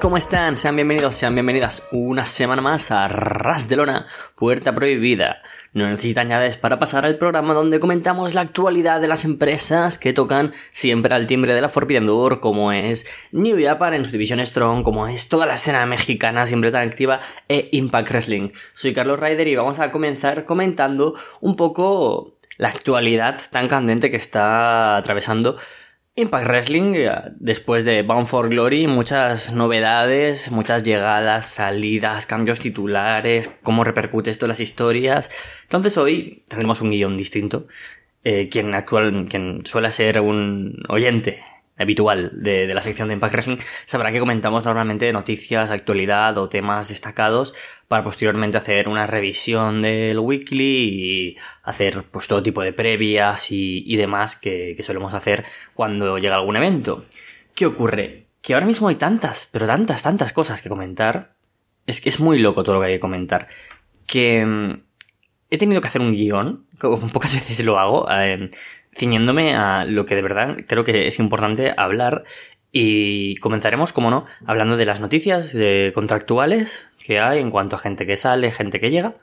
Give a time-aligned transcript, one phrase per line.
[0.00, 0.56] ¿cómo están?
[0.56, 5.42] Sean bienvenidos, sean bienvenidas una semana más a Ras de Lona, Puerta Prohibida.
[5.72, 10.12] No necesitan llaves para pasar al programa donde comentamos la actualidad de las empresas que
[10.12, 14.44] tocan siempre al timbre de la Forbidden Door, como es New Japan en su división
[14.44, 18.50] Strong, como es toda la escena mexicana siempre tan activa, e Impact Wrestling.
[18.74, 24.16] Soy Carlos Ryder y vamos a comenzar comentando un poco la actualidad tan candente que
[24.16, 25.56] está atravesando
[26.18, 33.50] Impact Wrestling, eh, después de Bound for Glory, muchas novedades, muchas llegadas, salidas, cambios titulares,
[33.62, 35.30] cómo repercute esto en las historias.
[35.64, 37.66] Entonces hoy tendremos un guion distinto.
[38.24, 41.44] Eh, quien, actual, quien suele ser un oyente
[41.76, 46.88] habitual de, la sección de Impact Wrestling, sabrá que comentamos normalmente noticias, actualidad o temas
[46.88, 47.54] destacados
[47.88, 53.96] para posteriormente hacer una revisión del weekly y hacer pues todo tipo de previas y,
[53.96, 57.04] demás que, solemos hacer cuando llega algún evento.
[57.54, 58.26] ¿Qué ocurre?
[58.40, 61.36] Que ahora mismo hay tantas, pero tantas, tantas cosas que comentar.
[61.86, 63.48] Es que es muy loco todo lo que hay que comentar.
[64.06, 64.82] Que mm,
[65.50, 68.48] he tenido que hacer un guion, como pocas veces lo hago, eh,
[68.96, 72.24] ciñéndome a lo que de verdad creo que es importante hablar
[72.72, 75.56] y comenzaremos, como no, hablando de las noticias
[75.94, 79.16] contractuales que hay en cuanto a gente que sale, gente que llega,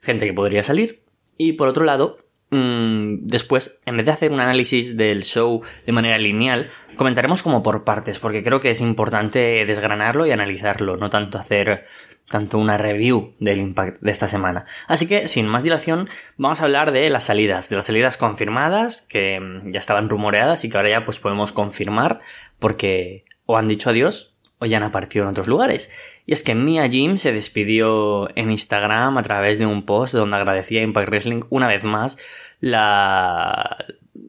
[0.00, 1.02] gente que podría salir.
[1.36, 2.18] Y por otro lado,
[2.50, 7.62] mm, después, en vez de hacer un análisis del show de manera lineal, comentaremos como
[7.62, 11.86] por partes, porque creo que es importante desgranarlo y analizarlo, no tanto hacer
[12.30, 14.64] tanto una review del Impact de esta semana.
[14.86, 19.02] Así que, sin más dilación, vamos a hablar de las salidas, de las salidas confirmadas,
[19.02, 22.20] que mm, ya estaban rumoreadas y que ahora ya pues podemos confirmar
[22.60, 25.90] porque o han dicho adiós o ya han aparecido en otros lugares.
[26.24, 30.36] Y es que Mia Jim se despidió en Instagram a través de un post donde
[30.36, 32.16] agradecía a Impact Wrestling una vez más
[32.60, 33.76] la,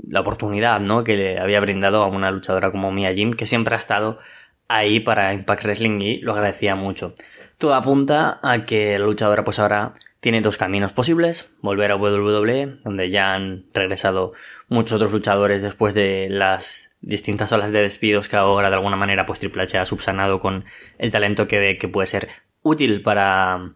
[0.08, 1.04] la oportunidad ¿no?
[1.04, 4.18] que le había brindado a una luchadora como Mia Jim, que siempre ha estado
[4.72, 7.14] ahí para Impact Wrestling y lo agradecía mucho.
[7.62, 12.80] Todo apunta a que la luchadora pues ahora tiene dos caminos posibles, volver a WWE,
[12.84, 14.34] donde ya han regresado
[14.68, 19.28] muchos otros luchadores después de las distintas olas de despidos que ahora de alguna manera
[19.28, 20.66] pues Triple H ha subsanado con
[20.98, 22.30] el talento que ve que puede ser
[22.64, 23.74] útil para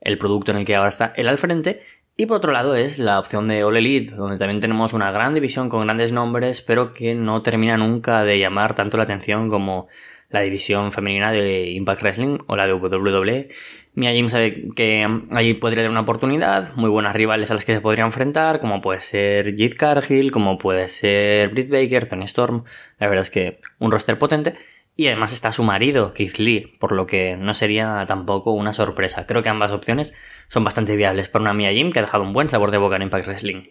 [0.00, 1.82] el producto en el que ahora está él al frente.
[2.16, 5.34] Y por otro lado es la opción de All Elite, donde también tenemos una gran
[5.34, 9.88] división con grandes nombres, pero que no termina nunca de llamar tanto la atención como
[10.34, 13.48] la división femenina de Impact Wrestling o la de WWE.
[13.94, 17.72] Mia Jim sabe que allí podría tener una oportunidad, muy buenas rivales a las que
[17.72, 22.64] se podría enfrentar, como puede ser Jade Cargill, como puede ser Britt Baker, Tony Storm.
[22.98, 24.56] La verdad es que un roster potente.
[24.96, 29.26] Y además está su marido, Keith Lee, por lo que no sería tampoco una sorpresa.
[29.26, 30.14] Creo que ambas opciones
[30.48, 32.96] son bastante viables para una Mia Jim que ha dejado un buen sabor de boca
[32.96, 33.62] en Impact Wrestling.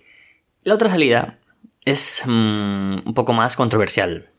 [0.63, 1.39] La otra salida
[1.83, 4.29] es mm, un poco más controversial,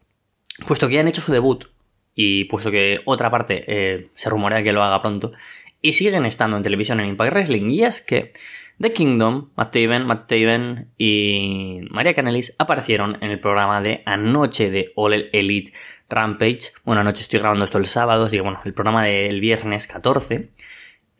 [0.66, 1.73] puesto que ya han hecho su debut
[2.14, 5.32] y puesto que otra parte eh, se rumorea que lo haga pronto,
[5.80, 8.32] y siguen estando en televisión en Impact Wrestling, y es que
[8.80, 15.30] The Kingdom, Matt Taven, y María Canelis aparecieron en el programa de anoche de All
[15.32, 15.72] Elite
[16.08, 16.72] Rampage.
[16.84, 20.50] Bueno, anoche estoy grabando esto el sábado, así que bueno, el programa del viernes 14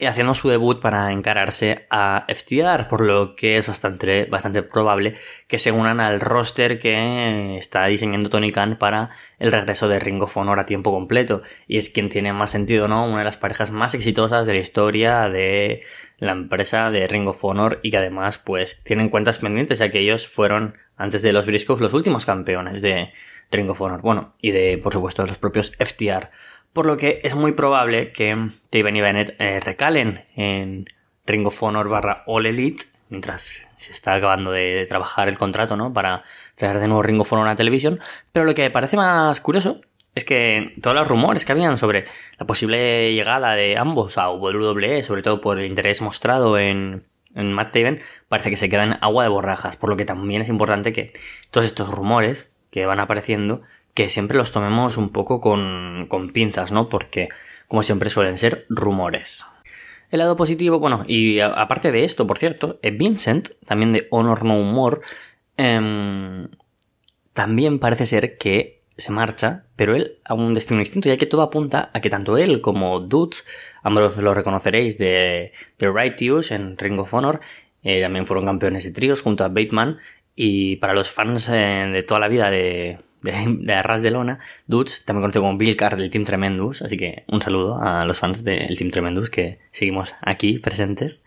[0.06, 5.14] haciendo su debut para encararse a FTR, por lo que es bastante, bastante probable
[5.46, 10.22] que se unan al roster que está diseñando Tony Khan para el regreso de Ring
[10.22, 11.42] of Honor a tiempo completo.
[11.66, 13.06] Y es quien tiene más sentido, ¿no?
[13.06, 15.82] Una de las parejas más exitosas de la historia de
[16.18, 20.00] la empresa de Ring of Honor y que además, pues, tienen cuentas pendientes, ya que
[20.00, 23.12] ellos fueron, antes de los Briscoes, los últimos campeones de
[23.50, 24.00] Ring of Honor.
[24.00, 26.30] Bueno, y de, por supuesto, los propios FTR
[26.74, 30.84] por lo que es muy probable que Taven y Bennett eh, recalen en
[31.24, 35.92] Ring of Honor barra All Elite, mientras se está acabando de, trabajar el contrato, ¿no?
[35.92, 36.22] Para
[36.56, 38.00] traer de nuevo Ring of Honor a la televisión.
[38.32, 39.80] Pero lo que parece más curioso
[40.16, 42.06] es que todos los rumores que habían sobre
[42.38, 47.04] la posible llegada de ambos a WWE, sobre todo por el interés mostrado en,
[47.36, 50.48] en Matt Taven, parece que se quedan agua de borrajas, por lo que también es
[50.48, 51.12] importante que
[51.52, 53.62] todos estos rumores que van apareciendo
[53.94, 56.88] que siempre los tomemos un poco con, con pinzas, ¿no?
[56.88, 57.28] Porque,
[57.68, 59.46] como siempre, suelen ser rumores.
[60.10, 64.44] El lado positivo, bueno, y aparte de esto, por cierto, eh, Vincent, también de Honor
[64.44, 65.00] No More,
[65.56, 66.48] em,
[67.32, 71.42] también parece ser que se marcha, pero él a un destino distinto, ya que todo
[71.42, 73.44] apunta a que tanto él como Dudes,
[73.82, 77.40] ambos lo reconoceréis de, The Righteous en Ring of Honor,
[77.82, 79.98] eh, también fueron campeones de tríos junto a Bateman,
[80.36, 85.04] y para los fans eh, de toda la vida de, de, Arras de Lona, Dudes,
[85.04, 88.44] también conocido como Bill Carr del Team Tremendous, así que un saludo a los fans
[88.44, 91.24] del Team Tremendous que seguimos aquí presentes.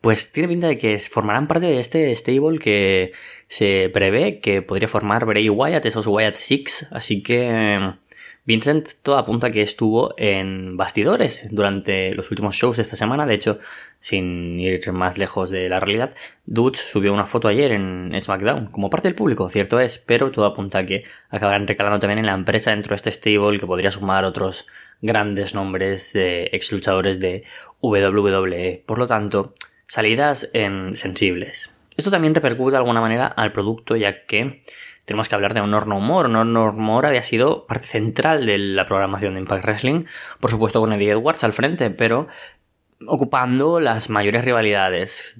[0.00, 3.12] Pues tiene pinta de que formarán parte de este stable que
[3.48, 7.94] se prevé que podría formar Bray Wyatt, esos Wyatt Six, así que
[8.46, 13.24] Vincent todo apunta que estuvo en bastidores durante los últimos shows de esta semana.
[13.24, 13.58] De hecho,
[14.00, 16.14] sin ir más lejos de la realidad,
[16.44, 20.44] Dutch subió una foto ayer en SmackDown como parte del público, cierto es, pero todo
[20.44, 24.26] apunta que acabarán recalando también en la empresa dentro de este stable que podría sumar
[24.26, 24.66] otros
[25.00, 27.44] grandes nombres de ex luchadores de
[27.80, 28.82] WWE.
[28.84, 29.54] Por lo tanto,
[29.86, 31.70] salidas en sensibles.
[31.96, 34.62] Esto también repercute de alguna manera al producto, ya que
[35.04, 36.26] tenemos que hablar de Honor No More.
[36.26, 40.04] Honor No More había sido parte central de la programación de Impact Wrestling,
[40.40, 42.26] por supuesto con Eddie Edwards al frente, pero
[43.06, 45.36] ocupando las mayores rivalidades,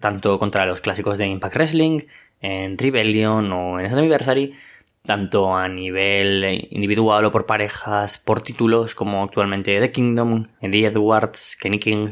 [0.00, 2.00] tanto contra los clásicos de Impact Wrestling,
[2.40, 4.54] en Rebellion o en Anniversary,
[5.02, 11.56] tanto a nivel individual o por parejas, por títulos como actualmente The Kingdom, Eddie Edwards,
[11.60, 12.08] Kenny King,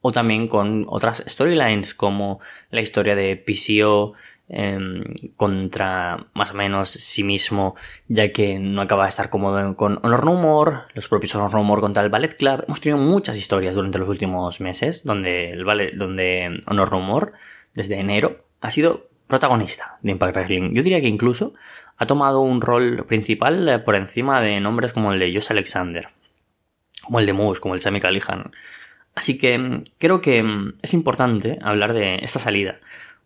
[0.00, 2.40] o también con otras storylines como
[2.70, 4.14] la historia de PCO
[4.52, 5.02] em,
[5.36, 7.74] contra más o menos sí mismo,
[8.08, 11.64] ya que no acaba de estar cómodo con Honor No More, los propios Honor No
[11.64, 12.64] More contra el Ballet Club.
[12.66, 17.32] Hemos tenido muchas historias durante los últimos meses donde, el ballet, donde Honor No More,
[17.74, 20.74] desde enero, ha sido protagonista de Impact Wrestling.
[20.74, 21.54] Yo diría que incluso
[21.96, 26.08] ha tomado un rol principal eh, por encima de nombres como el de Josh Alexander,
[27.02, 28.52] como el de Moose, como el de Sammy Callihan.
[29.14, 32.78] Así que mm, creo que mm, es importante hablar de esta salida,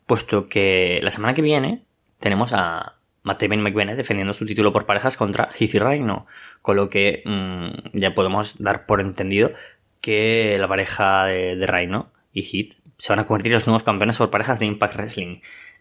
[0.06, 1.82] puesto que la semana que viene
[2.20, 2.94] tenemos a
[3.25, 6.26] Damon McBennett defendiendo su título por parejas contra Heath y Rhino,
[6.62, 9.53] con lo que mm, ya podemos dar por entendido
[10.00, 14.19] que la pareja de, de y Heath se van a convertir en los nuevos campeones
[14.19, 15.41] por parejas de Impact Wrestling.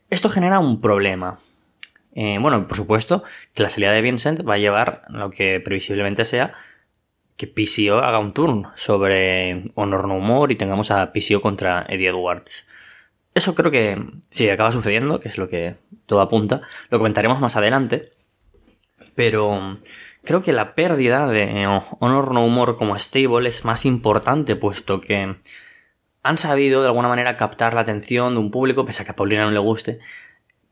[0.10, 1.38] Esto genera un problema.
[2.14, 3.24] Eh, bueno, por supuesto
[3.54, 6.54] que la salida de Vincent va a llevar lo que previsiblemente sea
[7.38, 12.10] que PCO haga un turn sobre Honor No More y tengamos a PCO contra Eddie
[12.10, 12.66] Edwards.
[13.36, 15.76] Eso creo que sí acaba sucediendo, que es lo que
[16.08, 16.62] todo apunta.
[16.90, 18.12] Lo comentaremos más adelante.
[19.14, 19.80] Pero
[20.24, 21.68] creo que la pérdida de
[22.00, 25.36] Honor No More como stable es más importante, puesto que
[26.24, 29.16] han sabido de alguna manera captar la atención de un público, pese a que a
[29.16, 30.00] Paulina no le guste,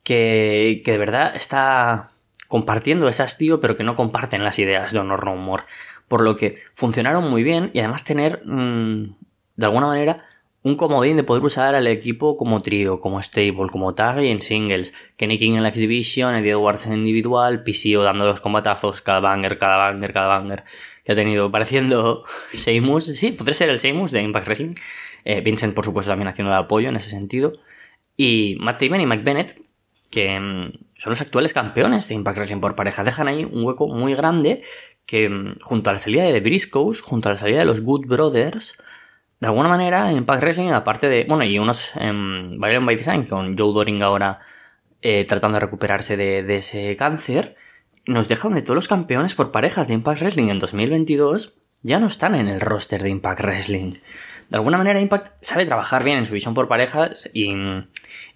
[0.03, 2.09] que, que de verdad está
[2.47, 5.63] compartiendo ese hastío, pero que no comparten las ideas de Honor No More
[6.07, 9.15] por lo que funcionaron muy bien y además tener, mm,
[9.55, 10.23] de alguna manera,
[10.63, 14.41] un comodín de poder usar al equipo como trío, como stable, como tag y en
[14.41, 14.93] singles.
[15.17, 19.57] Kenny King en la X-Division, Eddie Edwards en individual, PCO dando los combatazos, cada banger,
[19.57, 20.63] cada banger, cada banger
[21.03, 22.23] que ha tenido, pareciendo
[22.53, 24.75] Sheamus, sí, podría ser el Sheamus de Impact Wrestling.
[25.25, 27.53] Eh, Vincent, por supuesto, también haciendo de apoyo en ese sentido.
[28.15, 29.61] Y Matt Damon y Mike Bennett,
[30.09, 33.87] que mm, son los actuales campeones de Impact Wrestling por pareja, dejan ahí un hueco
[33.87, 34.63] muy grande
[35.05, 38.05] que mm, junto a la salida de Briscoes, junto a la salida de los Good
[38.07, 38.77] Brothers,
[39.43, 43.57] de alguna manera Impact Wrestling, aparte de, bueno, y unos eh, Violent by Design, con
[43.57, 44.39] Joe Doring ahora
[45.01, 47.57] eh, tratando de recuperarse de, ese cáncer,
[48.05, 52.07] nos deja donde todos los campeones por parejas de Impact Wrestling en 2022 ya no
[52.07, 53.95] están en el roster de Impact Wrestling.
[54.47, 57.51] De alguna manera Impact sabe trabajar bien en su visión por parejas y,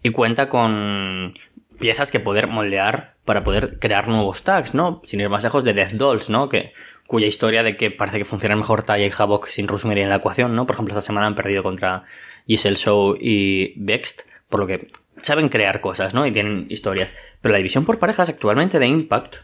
[0.03, 1.35] y cuenta con
[1.79, 5.01] piezas que poder moldear para poder crear nuevos tags, ¿no?
[5.05, 6.49] Sin ir más lejos de Death Dolls, ¿no?
[6.49, 6.73] Que,
[7.07, 10.17] cuya historia de que parece que funciona mejor Taya y Havoc sin Rosemary en la
[10.17, 10.67] ecuación, ¿no?
[10.67, 12.03] Por ejemplo, esta semana han perdido contra
[12.45, 16.27] Giselle Show y Vext, por lo que saben crear cosas, ¿no?
[16.27, 17.15] Y tienen historias.
[17.41, 19.37] Pero la división por parejas actualmente de Impact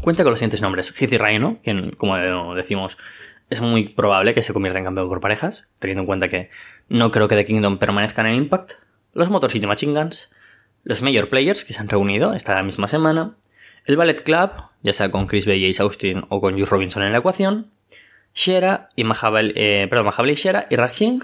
[0.00, 0.94] cuenta con los siguientes nombres.
[0.96, 2.16] Heath y Rhino, quien, como
[2.54, 2.96] decimos,
[3.50, 6.50] es muy probable que se convierta en campeón por parejas, teniendo en cuenta que
[6.88, 8.72] no creo que The Kingdom permanezcan en Impact.
[9.14, 10.30] Los Motor City Machine Guns,
[10.84, 13.34] los Major Players que se han reunido esta misma semana,
[13.88, 14.50] el Ballet Club,
[14.82, 17.72] ya sea con Chris Bay y Ace Austin o con Juice Robinson en la ecuación,
[18.34, 21.20] Shera y Mahabal, eh, perdón, Shera y Rajing,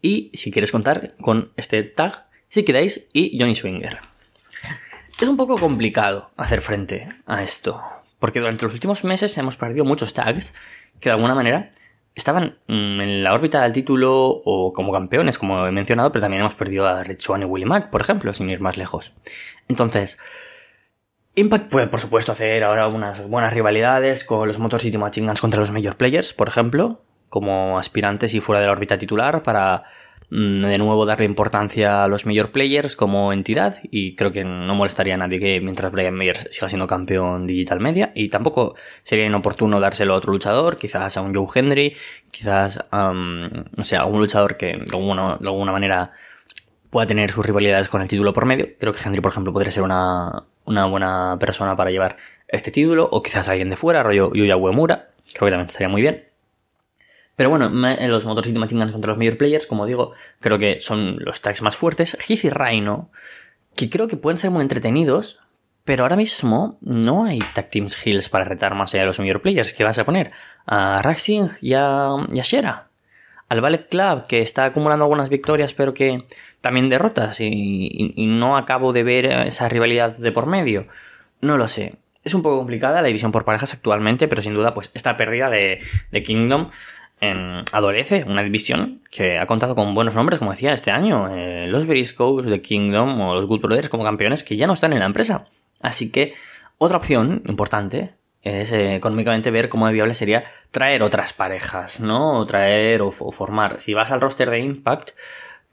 [0.00, 3.98] y si quieres contar con este tag, si queráis, y Johnny Swinger.
[5.20, 7.82] Es un poco complicado hacer frente a esto,
[8.18, 10.54] porque durante los últimos meses hemos perdido muchos tags
[10.98, 11.70] que de alguna manera
[12.14, 16.40] estaban mm, en la órbita del título o como campeones, como he mencionado, pero también
[16.40, 19.12] hemos perdido a Rich Swann y Willie Mack, por ejemplo, sin ir más lejos.
[19.68, 20.18] Entonces,
[21.34, 25.40] Impact puede, por supuesto, hacer ahora unas buenas rivalidades con los Motor City Machine Guns
[25.40, 29.84] contra los Major Players, por ejemplo, como aspirantes y fuera de la órbita titular para
[30.32, 34.76] Mm, de nuevo darle importancia a los major players como entidad y creo que no
[34.76, 39.26] molestaría a nadie que mientras Brian Mayer siga siendo campeón digital media y tampoco sería
[39.26, 41.96] inoportuno dárselo a otro luchador, quizás a un Joe Henry,
[42.30, 46.12] quizás no a algún luchador que de alguna, de alguna manera
[46.90, 48.68] pueda tener sus rivalidades con el título por medio.
[48.78, 52.16] Creo que Henry, por ejemplo, podría ser una, una buena persona para llevar
[52.48, 56.02] este título o quizás alguien de fuera, rollo Yuya Uemura, creo que también estaría muy
[56.02, 56.24] bien.
[57.36, 61.16] Pero bueno, los Motor City Machine contra los Major Players, como digo, creo que son
[61.20, 62.18] los tags más fuertes.
[62.28, 63.10] Heath y Rhino,
[63.74, 65.40] que creo que pueden ser muy entretenidos,
[65.84, 69.40] Pero ahora mismo no hay tag teams heels para retar más allá de los major
[69.40, 69.72] players.
[69.72, 70.30] ¿Qué vas a poner?
[70.66, 72.88] ¿A Raxing y a, y a?
[73.48, 76.26] ¿Al Ballet Club, que está acumulando algunas victorias, pero que
[76.60, 77.40] también derrotas?
[77.40, 80.86] Y, y no acabo de ver esa rivalidad de por medio.
[81.40, 81.94] No lo sé.
[82.22, 85.48] Es un poco complicada la división por parejas actualmente, pero sin duda, pues esta pérdida
[85.48, 86.70] de, de Kingdom
[87.20, 91.34] em, adolece una división que ha contado con buenos nombres, como decía, este año.
[91.34, 94.92] Eh, los Briscoes de Kingdom o los Good Brothers como campeones que ya no están
[94.92, 95.46] en la empresa.
[95.80, 96.34] Así que
[96.76, 102.38] otra opción importante es eh, económicamente ver cómo de viable sería traer otras parejas, ¿no?
[102.38, 103.80] O traer o, formar.
[103.80, 105.10] Si vas al roster de Impact,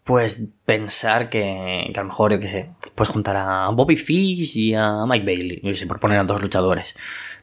[0.07, 4.57] pues pensar que, que a lo mejor, yo qué sé, pues juntar a Bobby Fish
[4.57, 6.95] y a Mike Bailey, sé, por poner a dos luchadores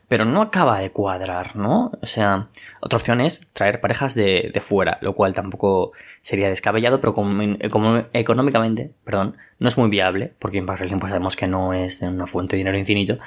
[0.08, 1.90] pero no acaba de cuadrar, ¿no?
[2.02, 2.48] O sea,
[2.80, 8.04] otra opción es traer parejas de, de fuera, lo cual tampoco sería descabellado, pero como,
[8.12, 12.26] económicamente, perdón, no es muy viable, porque Impact Wrestling pues sabemos que no es una
[12.26, 13.18] fuente de dinero infinito,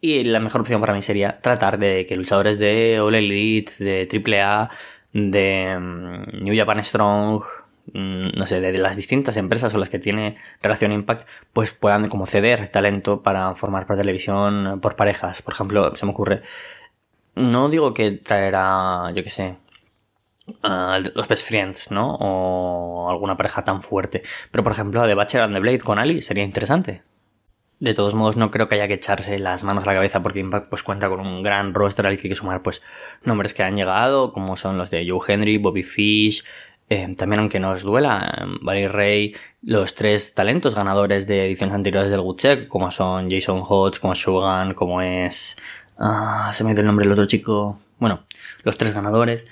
[0.00, 4.08] y la mejor opción para mí sería tratar de que luchadores de All Elite, de
[4.12, 4.70] AAA,
[5.12, 7.42] de mm, New Japan Strong,
[7.92, 12.26] no sé, de las distintas empresas con las que tiene relación Impact, pues puedan como
[12.26, 15.42] ceder talento para formar de televisión por parejas.
[15.42, 16.42] Por ejemplo, se me ocurre,
[17.34, 19.56] no digo que traerá, yo qué sé,
[21.14, 22.16] los Best Friends, ¿no?
[22.20, 24.22] O alguna pareja tan fuerte.
[24.50, 27.02] Pero por ejemplo, The Bachelor and the Blade con Ali sería interesante.
[27.80, 30.38] De todos modos, no creo que haya que echarse las manos a la cabeza porque
[30.38, 32.82] Impact pues cuenta con un gran roster al que hay que sumar pues
[33.24, 36.44] nombres que han llegado, como son los de Joe Henry, Bobby Fish,
[36.90, 42.20] eh, también, aunque nos duela, Valley Ray, los tres talentos ganadores de ediciones anteriores del
[42.20, 45.56] Good Check, como son Jason Hodge, como Shogun, como es.
[45.98, 47.78] Ah, se me dio el nombre del otro chico.
[47.98, 48.24] Bueno,
[48.64, 49.46] los tres ganadores.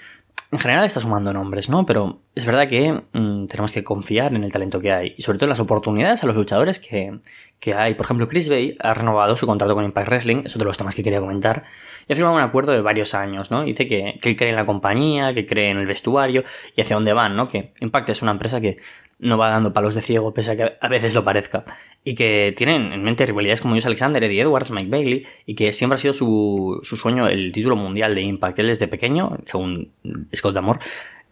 [0.53, 1.87] En general está sumando nombres, ¿no?
[1.87, 5.39] Pero es verdad que mm, tenemos que confiar en el talento que hay y sobre
[5.39, 7.21] todo en las oportunidades a los luchadores que,
[7.59, 7.95] que hay.
[7.95, 10.77] Por ejemplo, Chris Bay ha renovado su contrato con Impact Wrestling, es otro de los
[10.77, 11.65] temas que quería comentar,
[12.07, 13.65] y ha firmado un acuerdo de varios años, ¿no?
[13.65, 16.45] Dice que, que él cree en la compañía, que cree en el vestuario
[16.77, 17.49] y hacia dónde van, ¿no?
[17.49, 18.77] Que Impact es una empresa que
[19.23, 21.65] no va dando palos de ciego, pese a que a veces lo parezca.
[22.05, 25.73] Y que tienen en mente rivalidades como Josh Alexander, Eddie Edwards, Mike Bailey, y que
[25.73, 28.59] siempre ha sido su, su sueño el título mundial de Impact.
[28.59, 29.93] Él desde pequeño, según
[30.35, 30.81] Scott Damore,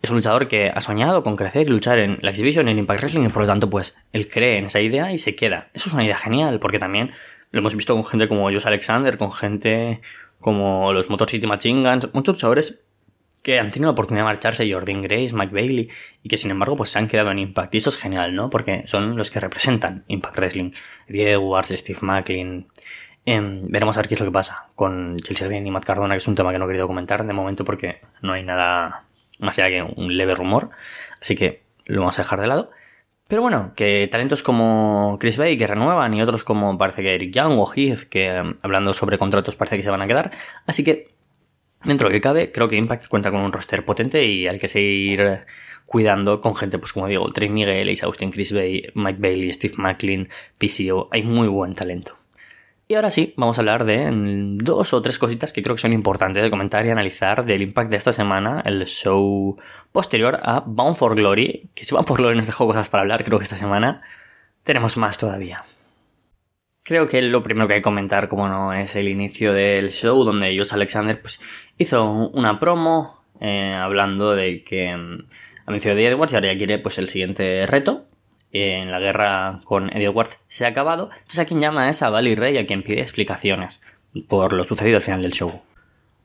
[0.03, 3.01] es un luchador que ha soñado con crecer y luchar en la exhibition en Impact
[3.01, 5.69] Wrestling y por lo tanto pues él cree en esa idea y se queda.
[5.75, 7.11] Eso es una idea genial porque también
[7.51, 10.01] lo hemos visto con gente como Josh Alexander, con gente
[10.39, 12.81] como los Motor City Machine Guns, muchos luchadores
[13.43, 15.89] que han tenido la oportunidad de marcharse, Jordan Grace, Mike Bailey,
[16.23, 17.75] y que sin embargo pues se han quedado en Impact.
[17.75, 18.51] Y eso es genial, ¿no?
[18.51, 20.73] Porque son los que representan Impact Wrestling.
[21.09, 22.67] Eddie Edwards, Steve Macklin.
[23.25, 26.15] Em, veremos a ver qué es lo que pasa con Chelsea Green y Matt Cardona,
[26.15, 29.05] que es un tema que no he querido comentar de momento porque no hay nada
[29.39, 30.71] más allá que un leve rumor,
[31.21, 32.71] así que lo vamos a dejar de lado.
[33.29, 37.33] Pero bueno, que talentos como Chris Bay que renuevan y otros como parece que Eric
[37.33, 40.33] Young o Heath que em, hablando sobre contratos parece que se van a quedar.
[40.67, 41.09] Así que
[41.85, 44.69] dentro de que cabe, creo que Impact cuenta con un roster potente y hay que
[44.69, 45.41] seguir
[45.87, 49.75] cuidando con gente, pues como digo, Trey Miguel, Ace Austin, Chris Bay, Mike Bailey, Steve
[49.77, 51.09] McLean, PCO.
[51.11, 52.17] Hay muy buen talento.
[52.87, 54.09] Y ahora sí, vamos a hablar de
[54.57, 57.91] dos o tres cositas que creo que son importantes de comentar y analizar del impact
[57.91, 59.57] de esta semana, el show
[59.93, 63.23] posterior a Bound for Glory, que si Bound for Glory nos dejó cosas para hablar,
[63.23, 64.01] creo que esta semana
[64.65, 65.65] tenemos más todavía.
[66.91, 70.25] Creo que lo primero que hay que comentar, como no, es el inicio del show,
[70.25, 71.39] donde Josh Alexander pues,
[71.79, 76.81] hizo una promo eh, hablando de que mm, vencido de Edwards y ahora ya quiere
[76.81, 78.07] pues, el siguiente reto,
[78.51, 81.11] en la guerra con Eddie Edwards se ha acabado.
[81.13, 83.81] Entonces a quien llama es a Valley Rey a quien pide explicaciones
[84.29, 85.63] por lo sucedido al final del show.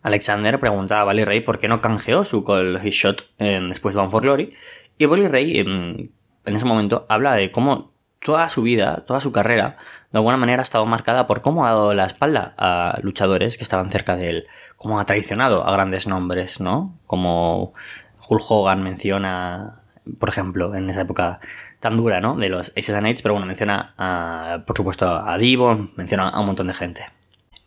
[0.01, 3.93] Alexander pregunta a Valley Rey por qué no canjeó su call his shot eh, después
[3.93, 4.55] de One for Glory.
[4.97, 6.11] Y Valley Rey en,
[6.43, 7.94] en ese momento habla de cómo
[8.25, 9.77] toda su vida, toda su carrera,
[10.11, 13.63] de alguna manera ha estado marcada por cómo ha dado la espalda a luchadores que
[13.63, 16.97] estaban cerca de él, cómo ha traicionado a grandes nombres, ¿no?
[17.05, 17.73] Como
[18.27, 19.83] Hulk Hogan menciona
[20.19, 21.39] por ejemplo, en esa época
[21.79, 22.35] tan dura, ¿no?
[22.35, 26.45] De los Aces and pero bueno, menciona, a, por supuesto, a Divo, menciona a un
[26.45, 27.05] montón de gente.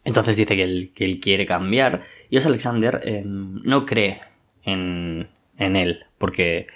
[0.05, 4.21] Entonces dice que él, que quiere cambiar y Os Alexander em, no cree
[4.63, 6.69] en, en él, porque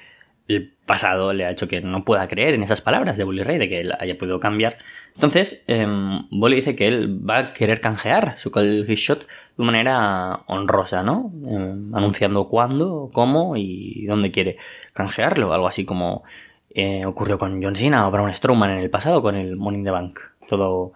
[0.55, 3.59] el pasado le ha hecho que no pueda creer en esas palabras de Bully Ray,
[3.59, 4.79] de que él haya podido cambiar.
[5.15, 5.87] Entonces, eh,
[6.31, 11.33] dice que él va a querer canjear su call his shot de manera honrosa, ¿no?
[11.47, 14.57] Em, anunciando cuándo, cómo y dónde quiere
[14.93, 15.53] canjearlo.
[15.53, 16.25] Algo así como
[16.75, 19.91] eh, ocurrió con John Cena o Braun Strowman en el pasado con el Morning the
[19.91, 20.19] Bank.
[20.49, 20.93] Todo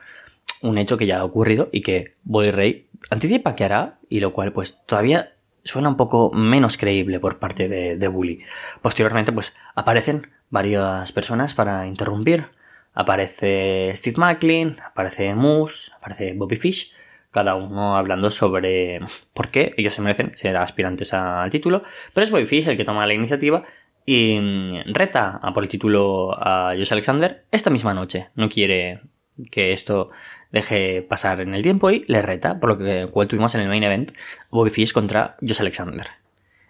[0.63, 4.33] un hecho que ya ha ocurrido y que Bully Ray anticipa que hará y lo
[4.33, 5.36] cual pues todavía
[5.67, 8.43] suena un poco menos creíble por parte de, de Bully.
[8.81, 12.57] Posteriormente, pues aparecen varias personas para interrumpir
[12.97, 16.95] Aparece Steve Macklin, aparece Moose, aparece Bobby Fish,
[17.31, 19.01] cada uno hablando sobre
[19.35, 21.83] por qué ellos se merecen ser aspirantes al título,
[22.15, 23.65] pero es Bobby Fish el que toma la iniciativa
[24.07, 28.31] y mm, reta a por el título a Josh Alexander esta misma noche.
[28.35, 29.03] No quiere
[29.51, 30.11] que esto
[30.51, 33.69] deje pasar en el tiempo y le reta, por lo que cual tuvimos en el
[33.69, 34.13] main event
[34.51, 36.07] Bobby Fish contra Josh Alexander.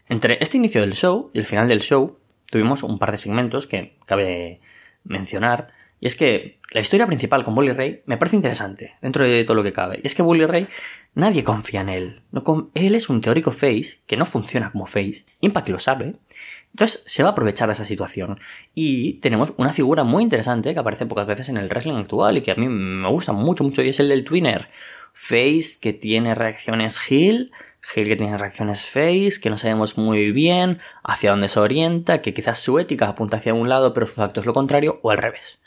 [0.09, 2.19] Entre este inicio del show y el final del show
[2.51, 4.61] tuvimos un par de segmentos que cabe
[5.05, 5.75] mencionar.
[5.99, 9.57] Y es que la historia principal con Bully Ray me parece interesante, dentro de todo
[9.57, 10.01] lo que cabe.
[10.03, 10.69] Y es que Bully Ray,
[11.15, 12.23] nadie confía en él.
[12.31, 15.25] No él es un teórico face que no funciona como face.
[15.41, 16.17] Impact lo sabe.
[16.73, 18.39] Entonces se va a aprovechar de esa situación.
[18.75, 22.43] Y tenemos una figura muy interesante que aparece pocas veces en el wrestling actual y
[22.43, 24.69] que a mí me gusta mucho, mucho, y es el del Twinner.
[25.13, 27.51] Face que tiene reacciones heel,
[27.95, 32.35] heel que tiene reacciones face, que no sabemos muy bien hacia dónde se orienta, que
[32.35, 35.61] quizás su ética apunta hacia un lado pero sus actos lo contrario, o al revés.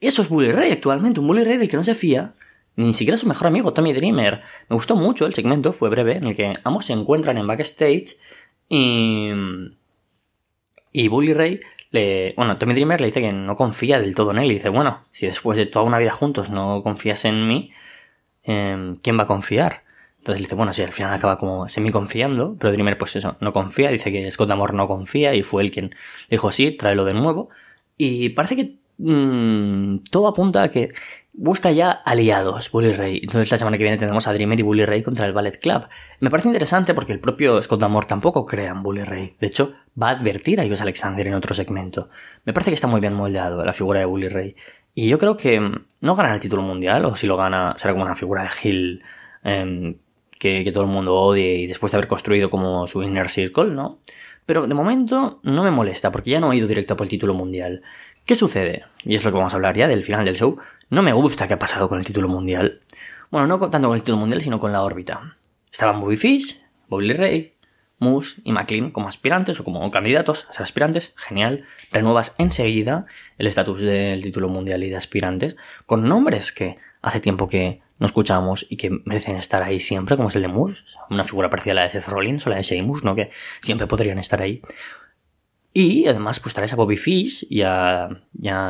[0.00, 2.34] Eso es Bully Ray actualmente, un Bully Ray del que no se fía,
[2.76, 4.42] ni siquiera su mejor amigo, Tommy Dreamer.
[4.68, 8.16] Me gustó mucho el segmento, fue breve, en el que ambos se encuentran en backstage
[8.68, 9.30] y
[10.92, 12.34] y Bully Ray le.
[12.36, 14.50] Bueno, Tommy Dreamer le dice que no confía del todo en él.
[14.50, 17.72] Y dice, bueno, si después de toda una vida juntos no confías en mí,
[18.44, 19.84] em, ¿quién va a confiar?
[20.18, 23.36] Entonces le dice, bueno, si al final acaba como semi confiando, pero Dreamer, pues eso,
[23.40, 23.90] no confía.
[23.90, 25.96] Dice que Scott Amor no confía y fue él quien le
[26.30, 27.50] dijo, sí, tráelo de nuevo.
[27.98, 30.90] Y parece que mmm, todo apunta a que
[31.32, 33.20] busca ya aliados, Bully Ray.
[33.22, 35.86] Entonces la semana que viene tendremos a Dreamer y Bully Ray contra el Ballet Club.
[36.20, 39.36] Me parece interesante porque el propio Scott Amor tampoco crea en Bully Ray.
[39.40, 42.10] De hecho, va a advertir a Josh Alexander en otro segmento.
[42.44, 44.56] Me parece que está muy bien moldeado la figura de Bully Ray.
[44.94, 47.94] Y yo creo que mm, no gana el título mundial, o si lo gana será
[47.94, 49.02] como una figura de Hill
[49.42, 49.96] em,
[50.38, 53.70] que, que todo el mundo odie y después de haber construido como su inner circle,
[53.70, 54.00] ¿no?
[54.44, 57.32] Pero de momento no me molesta porque ya no ha ido directo por el título
[57.32, 57.82] mundial.
[58.24, 58.84] ¿Qué sucede?
[59.02, 60.56] Y es lo que vamos a hablar ya del final del show.
[60.90, 62.80] No me gusta qué ha pasado con el título mundial.
[63.30, 65.36] Bueno, no tanto con el título mundial, sino con la órbita.
[65.72, 67.54] Estaban Bobby Fish, Bobby Ray,
[67.98, 71.14] Moose y McLean como aspirantes o como candidatos a ser aspirantes.
[71.16, 71.64] Genial.
[71.90, 73.06] Renuevas enseguida
[73.38, 75.56] el estatus del título mundial y de aspirantes
[75.86, 80.28] con nombres que hace tiempo que no escuchamos y que merecen estar ahí siempre, como
[80.28, 80.82] es el de Moose.
[81.10, 83.14] Una figura parecida a la de Seth Rollins o la de Sheamus, ¿no?
[83.14, 83.30] Que
[83.60, 84.62] siempre podrían estar ahí.
[85.74, 88.10] Y además, pues traes a Bobby Fish y a,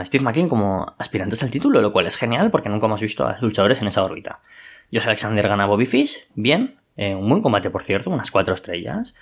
[0.05, 3.37] Steve McLean como aspirantes al título, lo cual es genial porque nunca hemos visto a
[3.41, 4.41] luchadores en esa órbita.
[4.93, 8.55] Josh Alexander gana a Bobby Fish, bien, eh, un buen combate por cierto, unas cuatro
[8.55, 9.15] estrellas.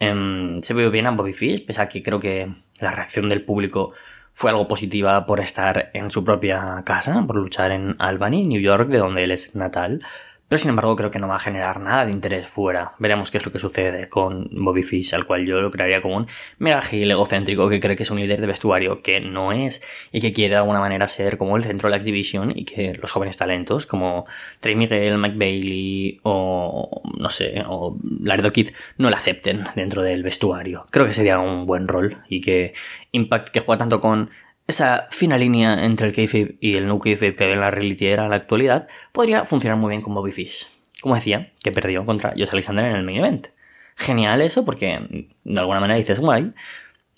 [0.00, 3.44] Em, se ve bien a Bobby Fish, pese a que creo que la reacción del
[3.44, 3.92] público
[4.32, 8.88] fue algo positiva por estar en su propia casa, por luchar en Albany, New York,
[8.88, 10.00] de donde él es natal.
[10.48, 12.94] Pero sin embargo creo que no va a generar nada de interés fuera.
[12.98, 16.16] Veremos qué es lo que sucede con Bobby Fish, al cual yo lo crearía como
[16.16, 16.26] un
[16.58, 20.20] mega gil egocéntrico que cree que es un líder de vestuario, que no es, y
[20.20, 23.12] que quiere de alguna manera ser como el centro de la exhibición y que los
[23.12, 24.26] jóvenes talentos como
[24.60, 30.22] Trey Miguel, Mike Bailey o no sé, o Laredo Kid no le acepten dentro del
[30.22, 30.86] vestuario.
[30.90, 32.72] Creo que sería un buen rol y que
[33.12, 34.30] Impact que juega tanto con
[34.68, 38.28] esa fina línea entre el kayfabe y el no kayfabe que en la reality era
[38.28, 40.66] la actualidad podría funcionar muy bien con Bobby Fish.
[41.00, 43.48] Como decía, que perdió contra Josh Alexander en el main event.
[43.96, 46.52] Genial eso porque de alguna manera dices, guay,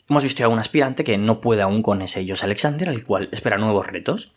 [0.08, 3.28] hemos visto a un aspirante que no puede aún con ese Josh Alexander, al cual
[3.32, 4.32] espera nuevos retos.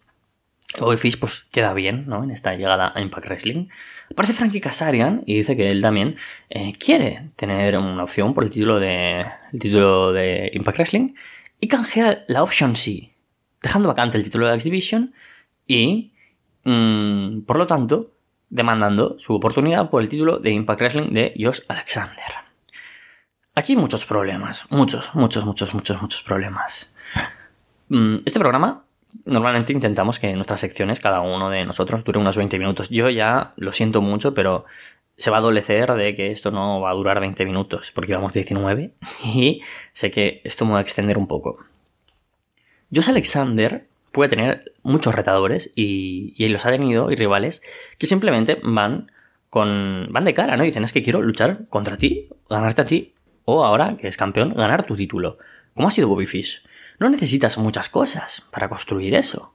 [0.79, 2.23] Bobby Fish pues queda bien, ¿no?
[2.23, 3.67] En esta llegada a Impact Wrestling.
[4.09, 6.15] Aparece Frankie Kazarian y dice que él también
[6.49, 11.13] eh, quiere tener una opción por el título de, el título de Impact Wrestling
[11.63, 13.13] y canjea la opción sí,
[13.61, 15.13] dejando vacante el título de X Division
[15.65, 16.11] y,
[16.65, 18.11] mm, por lo tanto,
[18.49, 22.25] demandando su oportunidad por el título de Impact Wrestling de Josh Alexander.
[23.55, 26.93] Aquí muchos problemas, muchos, muchos, muchos, muchos, muchos problemas.
[27.87, 28.83] Mm, este programa
[29.23, 32.89] normalmente intentamos que nuestras secciones, cada uno de nosotros, dure unos 20 minutos.
[32.89, 34.65] Yo ya lo siento mucho, pero
[35.17, 38.33] se va a adolecer de que esto no va a durar 20 minutos, porque vamos
[38.33, 38.93] 19
[39.35, 41.59] y sé que esto me va a extender un poco.
[42.93, 47.61] Josh Alexander puede tener muchos retadores y, y los ha tenido y rivales
[47.97, 49.11] que simplemente van
[49.49, 50.63] con van de cara, ¿no?
[50.63, 53.13] Y dicen, es que quiero luchar contra ti, ganarte a ti,
[53.45, 55.37] o ahora que es campeón, ganar tu título.
[55.75, 56.63] ¿Cómo ha sido Bobby Fish?
[56.99, 59.53] No necesitas muchas cosas para construir eso.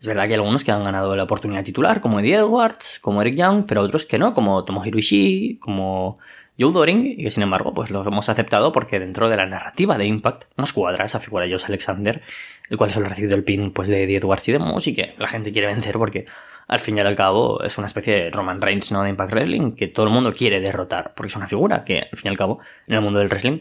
[0.00, 3.22] Es verdad que hay algunos que han ganado la oportunidad titular, como Eddie Edwards, como
[3.22, 6.18] Eric Young, pero otros que no, como Tomohiro Ishii, como
[6.58, 9.96] Joe Doring, y que sin embargo, pues los hemos aceptado porque dentro de la narrativa
[9.96, 12.22] de Impact nos cuadra esa figura de Josh Alexander,
[12.68, 14.94] el cual solo ha recibido el pin pues, de Eddie Edwards y de Moose, y
[14.94, 16.26] que la gente quiere vencer porque
[16.66, 19.02] al fin y al cabo es una especie de Roman Reigns ¿no?
[19.02, 22.18] de Impact Wrestling que todo el mundo quiere derrotar, porque es una figura que al
[22.18, 23.60] fin y al cabo en el mundo del wrestling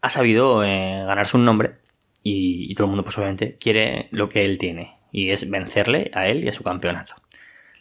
[0.00, 1.76] ha sabido eh, ganarse un nombre
[2.22, 6.10] y, y todo el mundo pues obviamente quiere lo que él tiene y es vencerle
[6.12, 7.14] a él y a su campeonato.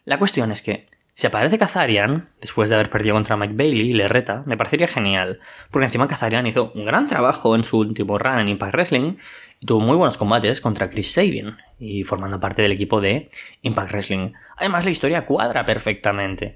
[0.05, 3.93] La cuestión es que si aparece Kazarian, después de haber perdido contra Mike Bailey y
[3.93, 5.39] le reta, me parecería genial,
[5.71, 9.15] porque encima Kazarian hizo un gran trabajo en su último run en Impact Wrestling
[9.59, 13.29] y tuvo muy buenos combates contra Chris Sabin y formando parte del equipo de
[13.63, 14.33] Impact Wrestling.
[14.57, 16.55] Además, la historia cuadra perfectamente.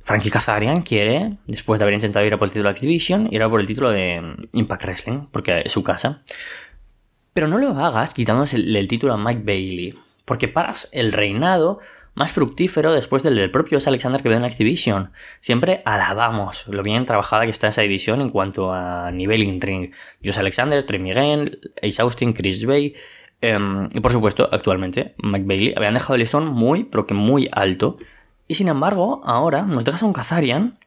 [0.00, 3.40] Frankie Kazarian quiere, después de haber intentado ir a por el título de Activision, ir
[3.40, 6.22] a por el título de Impact Wrestling, porque es su casa.
[7.32, 11.80] Pero no lo hagas quitándose el, título a Mike Bailey, porque paras el reinado
[12.14, 15.12] más fructífero después del del propio Alexander que ve en Activision.
[15.40, 19.94] Siempre alabamos lo bien trabajada que está esa división en cuanto a nivel in-ring.
[20.22, 22.94] Josh Alexander, Trey Miguel, Ace Austin, Chris Bay.
[23.40, 27.48] Em, y por supuesto, actualmente, Mike Bailey habían dejado el listón muy, pero que muy
[27.50, 27.96] alto.
[28.46, 30.78] Y sin embargo, ahora nos dejas a un Kazarian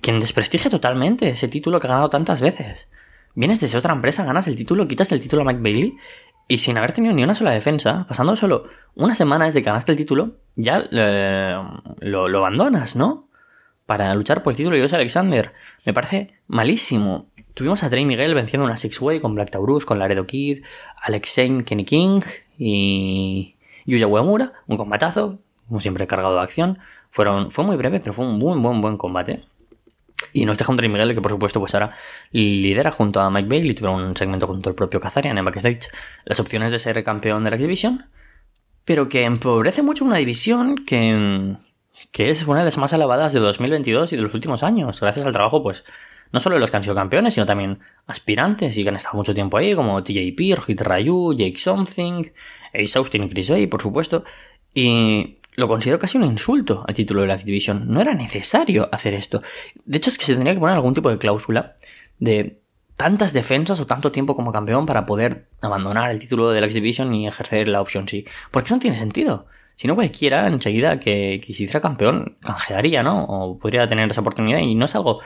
[0.00, 2.88] quien desprestigia totalmente ese título que ha ganado tantas veces.
[3.34, 5.96] Vienes desde otra empresa, ganas el título, quitas el título a Mike Bailey
[6.48, 8.64] y sin haber tenido ni una sola defensa, pasando solo
[8.94, 11.56] una semana desde que ganaste el título, ya eh,
[12.00, 13.28] lo, abandonas, ¿no?
[13.86, 15.52] Para luchar por el título de Jose Alexander.
[15.84, 17.26] Me parece malísimo.
[17.54, 20.62] Tuvimos a Trey Miguel venciendo una Six-Way con Black Taurus, con Laredo Kid,
[21.02, 22.20] Alex Kenny King
[22.58, 24.52] y Yuya Uemura.
[24.66, 26.78] Un combatazo, como siempre cargado de acción.
[27.10, 29.44] Fueron, fue muy breve, pero fue un buen, buen, buen combate.
[30.32, 31.96] Y nos deja un Trey Miguel que, por supuesto, pues ahora
[32.30, 33.74] lidera junto a Mike Bailey.
[33.74, 35.88] Tuvieron un segmento junto al propio Kazarian en backstage
[36.24, 38.06] las opciones de ser campeón de la exhibición.
[38.84, 41.56] Pero que empobrece mucho una división que,
[42.10, 45.00] que es una de las más alabadas de 2022 y de los últimos años.
[45.00, 45.84] Gracias al trabajo, pues,
[46.32, 49.16] no solo de los que han sido campeones, sino también aspirantes y que han estado
[49.16, 52.24] mucho tiempo ahí, como TJP, Rojit Rayu, Jake Something,
[52.74, 54.24] Ace Austin y Chris Bay, por supuesto.
[54.74, 57.88] Y lo considero casi un insulto al título de la Activision.
[57.88, 59.42] No era necesario hacer esto.
[59.84, 61.74] De hecho, es que se tendría que poner algún tipo de cláusula
[62.18, 62.60] de
[62.96, 67.14] tantas defensas o tanto tiempo como campeón para poder abandonar el título de la Activision
[67.14, 68.24] y ejercer la opción sí.
[68.50, 69.46] Porque no tiene sentido.
[69.76, 73.24] Si no cualquiera enseguida que, quisiera campeón canjearía, ¿no?
[73.24, 75.20] O podría tener esa oportunidad y no es algo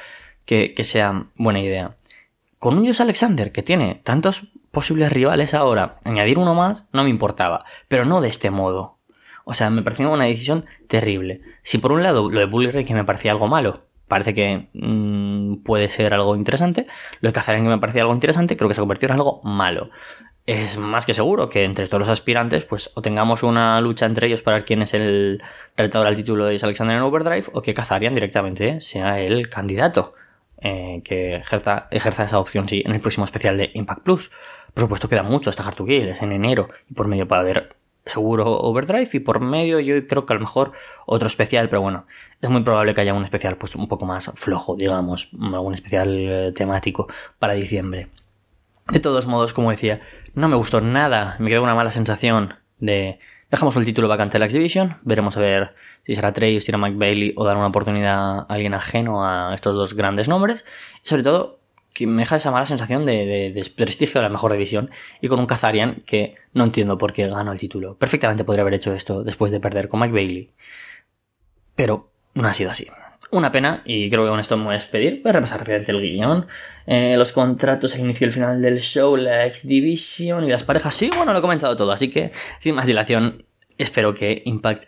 [0.45, 1.97] que, que sea buena idea.
[2.59, 7.11] Con un Josh Alexander que tiene tantos posibles rivales ahora, añadir uno más no me
[7.11, 8.96] importaba, pero no de este modo.
[9.49, 11.41] O sea, me pareció una decisión terrible.
[11.63, 14.67] Si por un lado lo de Bully Ray que me parecía algo malo, parece que
[14.73, 16.89] mm, puede ser algo interesante,
[17.21, 19.91] lo de Kazarian que me parecía algo interesante, creo que se convirtió en algo malo.
[20.47, 24.27] Es más que seguro que entre todos los aspirantes, pues o tengamos una lucha entre
[24.27, 25.41] ellos para ver quién es el
[25.77, 30.15] retador al título de Alexander en Overdrive, o que Kazarian directamente sea el candidato
[30.61, 34.31] eh, que ejerza, ejerza, esa opción sí en el próximo especial de Impact Plus.
[34.75, 37.45] Por supuesto, queda mucho hasta Hard to Kill, es en enero, y por medio para
[37.45, 40.73] ver seguro Overdrive y por medio yo creo que a lo mejor
[41.05, 42.07] otro especial, pero bueno,
[42.41, 46.09] es muy probable que haya un especial pues un poco más flojo, digamos, algún especial
[46.11, 48.09] eh, temático para diciembre.
[48.89, 50.01] De todos modos, como decía,
[50.35, 53.19] no me gustó nada, me quedó una mala sensación de
[53.51, 56.79] dejamos el título vacante de la Exhibition, veremos a ver si será Trey, si será
[56.79, 60.65] Mike Bailey o dar una oportunidad a alguien ajeno a estos dos grandes nombres
[61.05, 61.56] y sobre todo
[61.97, 64.91] que me deja esa mala sensación de, desprestigio de la mejor división
[65.23, 67.97] y con un Kazarian que no entiendo por qué ganó el título.
[67.97, 70.51] Perfectamente podría haber hecho esto después de perder con Mike Bailey.
[71.75, 72.87] Pero no ha sido así.
[73.31, 75.23] Una pena, y creo que con esto me voy a despedir.
[75.23, 76.47] Voy a repasar rápidamente el guion.
[76.87, 80.95] Eh, los contratos, el inicio y el final del show, la X-Division y las parejas.
[80.95, 83.47] Sí, bueno, lo he comentado todo, así que sin más dilación,
[83.79, 84.85] espero que Impact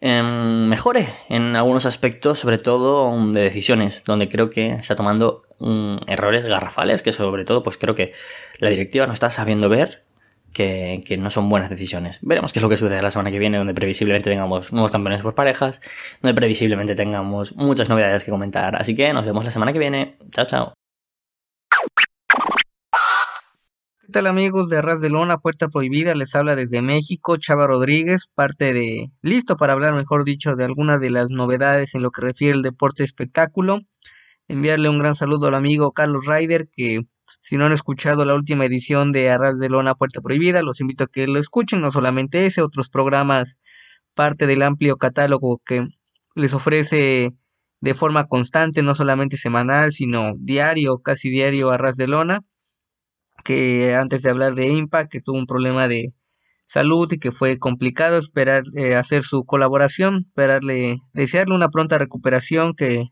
[0.00, 5.42] Em, mejore en algunos aspectos, sobre todo um, de decisiones, donde creo que está tomando
[5.58, 8.12] um, errores garrafales, que sobre todo pues creo que
[8.58, 10.04] la directiva no está sabiendo ver
[10.52, 12.20] que, que, no son buenas decisiones.
[12.22, 15.20] Veremos qué es lo que sucede la semana que viene, donde previsiblemente tengamos nuevos campeones
[15.20, 15.80] por parejas,
[16.22, 18.76] donde previsiblemente tengamos muchas novedades que comentar.
[18.76, 20.16] Así que nos vemos la semana que viene.
[20.30, 20.77] Chao, chao.
[24.08, 26.14] ¿Qué tal amigos de Arras de Lona, Puerta Prohibida?
[26.14, 30.98] Les habla desde México Chava Rodríguez, parte de, listo para hablar, mejor dicho, de algunas
[30.98, 33.80] de las novedades en lo que refiere al deporte espectáculo.
[34.48, 37.02] Enviarle un gran saludo al amigo Carlos Ryder, que
[37.42, 41.04] si no han escuchado la última edición de Arras de Lona, Puerta Prohibida, los invito
[41.04, 43.58] a que lo escuchen, no solamente ese, otros programas,
[44.14, 45.86] parte del amplio catálogo que
[46.34, 47.34] les ofrece
[47.82, 52.40] de forma constante, no solamente semanal, sino diario, casi diario Arras de Lona
[53.44, 56.14] que antes de hablar de Impact, que tuvo un problema de
[56.66, 62.74] salud y que fue complicado esperar eh, hacer su colaboración, esperarle, desearle una pronta recuperación,
[62.74, 63.06] que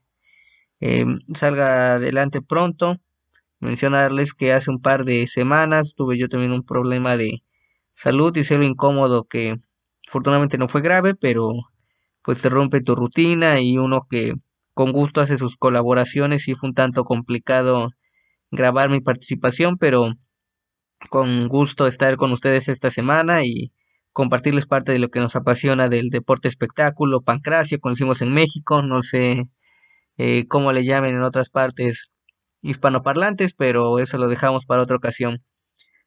[0.80, 2.98] eh, salga adelante pronto.
[3.60, 7.42] Mencionarles que hace un par de semanas tuve yo también un problema de
[7.94, 9.56] salud y ser incómodo que
[10.08, 11.52] afortunadamente no fue grave, pero
[12.22, 14.34] pues se rompe tu rutina y uno que
[14.74, 17.90] con gusto hace sus colaboraciones y fue un tanto complicado
[18.56, 20.14] grabar mi participación, pero
[21.10, 23.72] con gusto estar con ustedes esta semana y
[24.12, 29.02] compartirles parte de lo que nos apasiona del deporte espectáculo, pancracio, conocimos en México, no
[29.02, 29.44] sé
[30.16, 32.12] eh, cómo le llamen en otras partes
[32.62, 35.44] hispanoparlantes, pero eso lo dejamos para otra ocasión.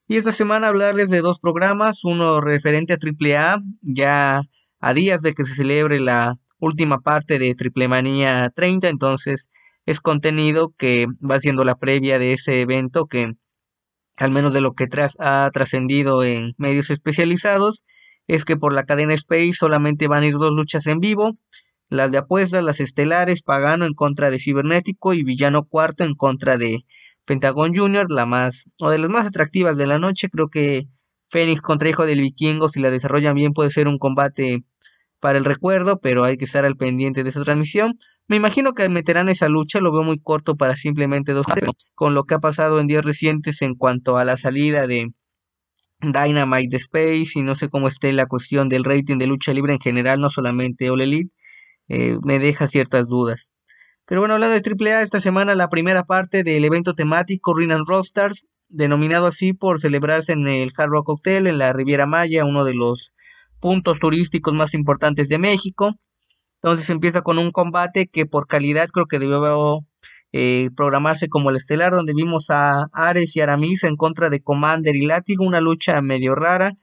[0.08, 4.42] Y esta semana hablarles de dos programas, uno referente a AAA, ya
[4.80, 9.48] a días de que se celebre la última parte de Triple Manía 30, entonces
[9.86, 13.34] es contenido que va siendo la previa de ese evento que
[14.18, 14.86] al menos de lo que
[15.18, 17.84] ha trascendido en medios especializados,
[18.26, 21.38] es que por la cadena Space solamente van a ir dos luchas en vivo,
[21.88, 26.56] las de apuestas, las estelares, Pagano en contra de Cibernético y Villano Cuarto en contra
[26.56, 26.84] de
[27.24, 30.86] Pentagon Junior, la más, o de las más atractivas de la noche, creo que
[31.30, 34.64] Fénix contra Hijo del Vikingo, si la desarrollan bien puede ser un combate
[35.20, 37.96] para el recuerdo, pero hay que estar al pendiente de esa transmisión.
[38.30, 41.46] Me imagino que meterán esa lucha, lo veo muy corto para simplemente dos
[41.96, 45.08] con lo que ha pasado en días recientes en cuanto a la salida de
[46.00, 49.80] Dynamite Space y no sé cómo esté la cuestión del rating de lucha libre en
[49.80, 51.32] general, no solamente All Elite,
[51.88, 53.50] eh, me deja ciertas dudas.
[54.06, 57.88] Pero bueno, hablando de AAA, esta semana la primera parte del evento temático Ring and
[57.88, 62.64] Rockstars, denominado así por celebrarse en el Hard Rock Hotel en la Riviera Maya, uno
[62.64, 63.12] de los
[63.58, 65.96] puntos turísticos más importantes de México.
[66.62, 69.86] Entonces empieza con un combate que por calidad creo que debió
[70.32, 74.94] eh, programarse como el estelar, donde vimos a Ares y Aramis en contra de Commander
[74.96, 76.74] y Látigo, una lucha medio rara.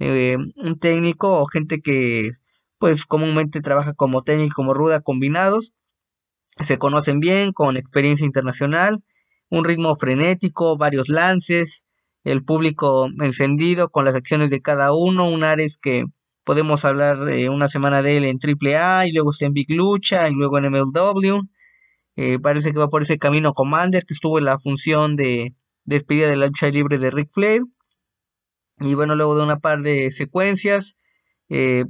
[0.00, 2.30] Eh, un técnico o gente que
[2.78, 5.72] pues comúnmente trabaja como técnico como ruda combinados.
[6.60, 9.02] Se conocen bien, con experiencia internacional,
[9.50, 11.84] un ritmo frenético, varios lances,
[12.24, 16.04] el público encendido con las acciones de cada uno, un Ares que
[16.48, 20.30] podemos hablar de una semana de él en AAA y luego está en Big Lucha
[20.30, 21.42] y luego en MLW.
[22.16, 26.26] Eh, parece que va por ese camino Commander que estuvo en la función de despedida
[26.26, 27.64] de la lucha libre de Ric Flair.
[28.80, 30.96] Y bueno, luego de una par de secuencias,
[31.50, 31.84] eh,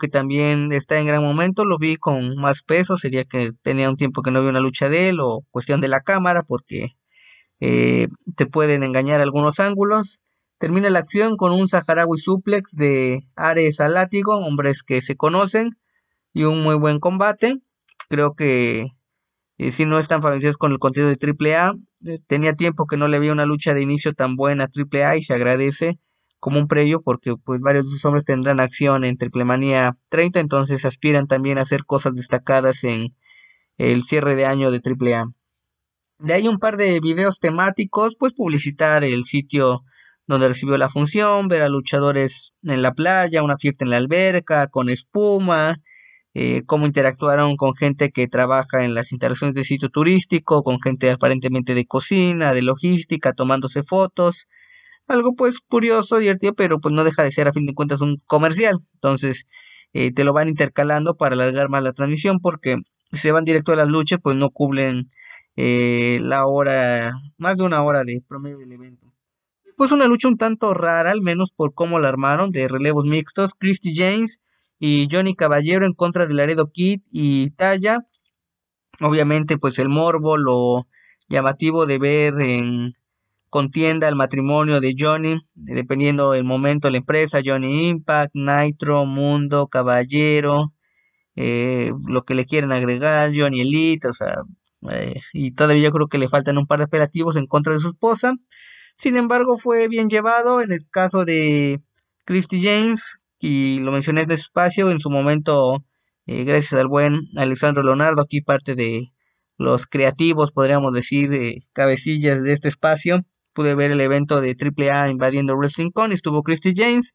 [0.00, 3.96] que también está en gran momento, lo vi con más peso, sería que tenía un
[3.96, 6.96] tiempo que no vi una lucha de él o cuestión de la cámara porque
[7.60, 10.20] eh, te pueden engañar algunos ángulos.
[10.60, 15.78] Termina la acción con un saharaui suplex de Ares al látigo, hombres que se conocen
[16.34, 17.62] y un muy buen combate.
[18.10, 18.88] Creo que
[19.56, 21.72] eh, si no están familiarizados con el contenido de AAA,
[22.26, 25.22] tenía tiempo que no le había una lucha de inicio tan buena a AAA y
[25.22, 25.98] se agradece
[26.40, 30.84] como un previo porque pues varios de esos hombres tendrán acción en Triplemanía 30, entonces
[30.84, 33.16] aspiran también a hacer cosas destacadas en
[33.78, 35.32] el cierre de año de AAA.
[36.18, 39.84] De ahí un par de videos temáticos, pues publicitar el sitio
[40.30, 44.68] donde recibió la función, ver a luchadores en la playa, una fiesta en la alberca,
[44.68, 45.78] con espuma,
[46.34, 51.10] eh, cómo interactuaron con gente que trabaja en las instalaciones de sitio turístico, con gente
[51.10, 54.46] aparentemente de cocina, de logística, tomándose fotos,
[55.08, 58.16] algo pues curioso, divertido, pero pues no deja de ser a fin de cuentas un
[58.26, 58.78] comercial.
[58.94, 59.46] Entonces
[59.92, 62.76] eh, te lo van intercalando para alargar más la transmisión porque
[63.12, 65.08] si se van directo a las luchas pues no cubren
[65.56, 69.09] eh, la hora, más de una hora de promedio del evento.
[69.80, 73.54] Después una lucha un tanto rara, al menos por cómo la armaron, de relevos mixtos,
[73.54, 74.42] Christy James
[74.78, 78.00] y Johnny Caballero en contra de Laredo Kid y Talla.
[79.00, 80.86] Obviamente pues el morbo, lo
[81.30, 82.92] llamativo de ver en
[83.48, 89.68] contienda el matrimonio de Johnny, dependiendo del momento de la empresa, Johnny Impact, Nitro, Mundo,
[89.68, 90.74] Caballero,
[91.36, 94.42] eh, lo que le quieren agregar, Johnny Elite, o sea,
[94.90, 97.80] eh, y todavía yo creo que le faltan un par de operativos en contra de
[97.80, 98.34] su esposa.
[99.00, 101.80] Sin embargo, fue bien llevado en el caso de
[102.26, 105.82] Christy James, y lo mencioné en espacio, en su momento,
[106.26, 109.10] eh, gracias al buen Alexandro Leonardo, aquí parte de
[109.56, 111.30] los creativos, podríamos decir,
[111.72, 116.74] cabecillas de este espacio, pude ver el evento de AAA invadiendo Wrestling Con, estuvo Christy
[116.76, 117.14] James,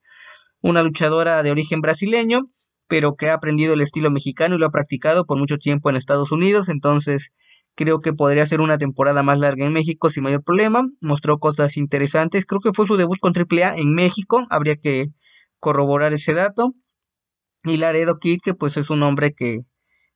[0.61, 2.49] una luchadora de origen brasileño,
[2.87, 5.97] pero que ha aprendido el estilo mexicano y lo ha practicado por mucho tiempo en
[5.97, 7.31] Estados Unidos, entonces
[7.75, 11.77] creo que podría ser una temporada más larga en México sin mayor problema, mostró cosas
[11.77, 15.07] interesantes, creo que fue su debut con AAA en México, habría que
[15.59, 16.73] corroborar ese dato,
[17.63, 19.61] y Laredo Kid, que pues es un hombre que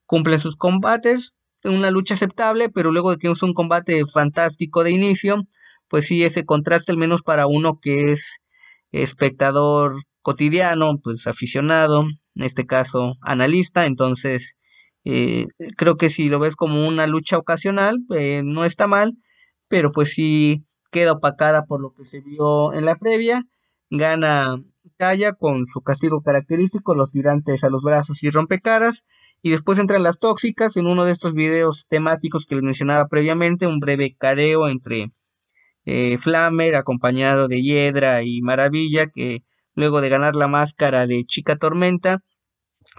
[0.05, 4.91] cumple sus combates, una lucha aceptable, pero luego de que es un combate fantástico de
[4.91, 5.43] inicio,
[5.87, 8.37] pues sí, ese contraste al menos para uno que es
[8.91, 12.03] espectador cotidiano, pues aficionado,
[12.35, 14.57] en este caso analista, entonces
[15.05, 19.17] eh, creo que si lo ves como una lucha ocasional, eh, no está mal,
[19.67, 23.43] pero pues sí queda opacada por lo que se vio en la previa,
[23.89, 24.57] gana
[24.97, 29.05] Talla con su castigo característico, los tirantes a los brazos y rompecaras,
[29.41, 33.67] y después entran las tóxicas en uno de estos videos temáticos que les mencionaba previamente,
[33.67, 35.11] un breve careo entre
[35.85, 41.55] eh, Flamer acompañado de Hiedra y Maravilla que luego de ganar la máscara de Chica
[41.55, 42.21] Tormenta,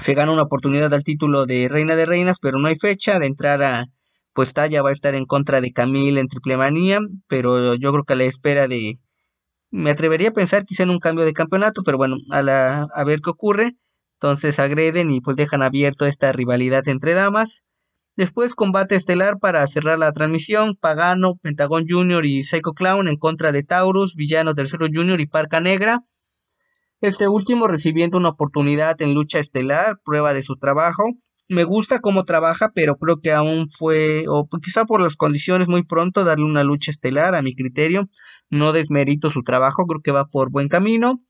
[0.01, 3.19] se gana una oportunidad al título de Reina de Reinas, pero no hay fecha.
[3.19, 3.87] De entrada,
[4.33, 8.05] pues Taya va a estar en contra de Camille en Triple Manía, pero yo creo
[8.05, 8.99] que a la espera de.
[9.71, 13.05] Me atrevería a pensar quizá en un cambio de campeonato, pero bueno, a, la, a
[13.05, 13.77] ver qué ocurre.
[14.15, 17.63] Entonces agreden y pues dejan abierto esta rivalidad entre damas.
[18.17, 22.27] Después combate estelar para cerrar la transmisión, Pagano, Pentagon Jr.
[22.27, 25.21] y Psycho Clown en contra de Taurus, Villano Tercero Jr.
[25.21, 26.01] y Parca Negra.
[27.01, 31.05] Este último recibiendo una oportunidad en lucha estelar, prueba de su trabajo.
[31.49, 35.83] Me gusta cómo trabaja, pero creo que aún fue, o quizá por las condiciones muy
[35.83, 38.11] pronto, darle una lucha estelar a mi criterio.
[38.51, 41.23] No desmerito su trabajo, creo que va por buen camino.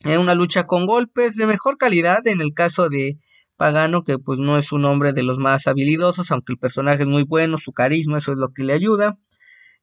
[0.00, 3.18] Es una lucha con golpes de mejor calidad en el caso de
[3.56, 7.08] Pagano, que pues no es un hombre de los más habilidosos, aunque el personaje es
[7.08, 9.18] muy bueno, su carisma, eso es lo que le ayuda.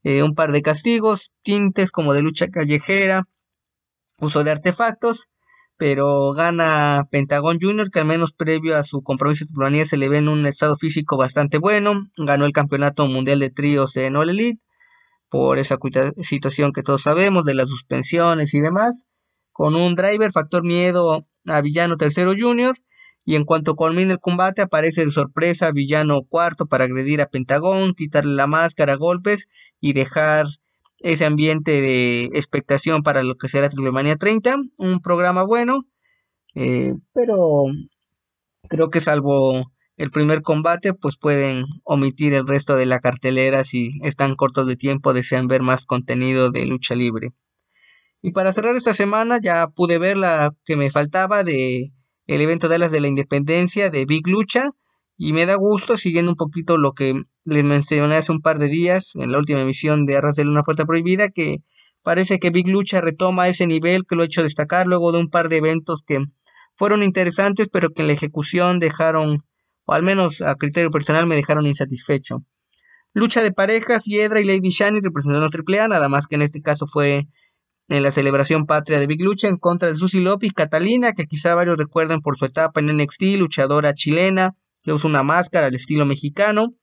[0.04, 3.28] Eh, un par de castigos, tintes como de lucha callejera,
[4.20, 5.30] uso de artefactos,
[5.78, 10.10] pero gana Pentagon Jr., que al menos previo a su compromiso de planilla se le
[10.10, 12.08] ve en un estado físico bastante bueno.
[12.18, 14.62] Ganó el campeonato mundial de tríos en All Elite,
[15.30, 15.78] por esa
[16.18, 19.06] situación que todos sabemos de las suspensiones y demás.
[19.52, 22.76] Con un driver, factor miedo a Villano Tercero Jr.,
[23.26, 27.94] y en cuanto culmina el combate aparece de sorpresa Villano Cuarto para agredir a Pentagón,
[27.94, 29.48] quitarle la máscara, golpes
[29.80, 30.48] y dejar
[31.04, 34.58] ese ambiente de expectación para lo que será Triplemania 30.
[34.78, 35.86] Un programa bueno,
[36.56, 37.66] eh, pero
[38.70, 43.92] creo que salvo el primer combate, pues pueden omitir el resto de la cartelera si
[44.02, 47.34] están cortos de tiempo, desean ver más contenido de lucha libre.
[48.22, 51.92] Y para cerrar esta semana ya pude ver la que me faltaba de
[52.26, 54.70] el evento de las de la independencia de Big Lucha
[55.18, 58.68] y me da gusto siguiendo un poquito lo que les mencioné hace un par de
[58.68, 61.58] días en la última emisión de Arras de una Puerta Prohibida que
[62.04, 65.30] parece que Big Lucha retoma ese nivel que lo he hecho destacar luego de un
[65.30, 66.20] par de eventos que
[66.76, 69.40] fueron interesantes pero que en la ejecución dejaron
[69.86, 72.44] o al menos a criterio personal me dejaron insatisfecho.
[73.14, 76.88] Lucha de parejas, Hiedra y Lady Shani representando AAA, nada más que en este caso
[76.88, 77.28] fue
[77.90, 81.54] en la celebración patria de Big Lucha en contra de Susie López Catalina, que quizá
[81.54, 86.06] varios recuerden por su etapa en NXT, luchadora chilena, que usa una máscara al estilo
[86.06, 86.74] mexicano.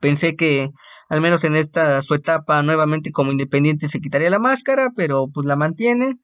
[0.00, 0.70] Pensé que
[1.08, 5.46] al menos en esta su etapa nuevamente como independiente se quitaría la máscara, pero pues
[5.46, 6.16] la mantiene.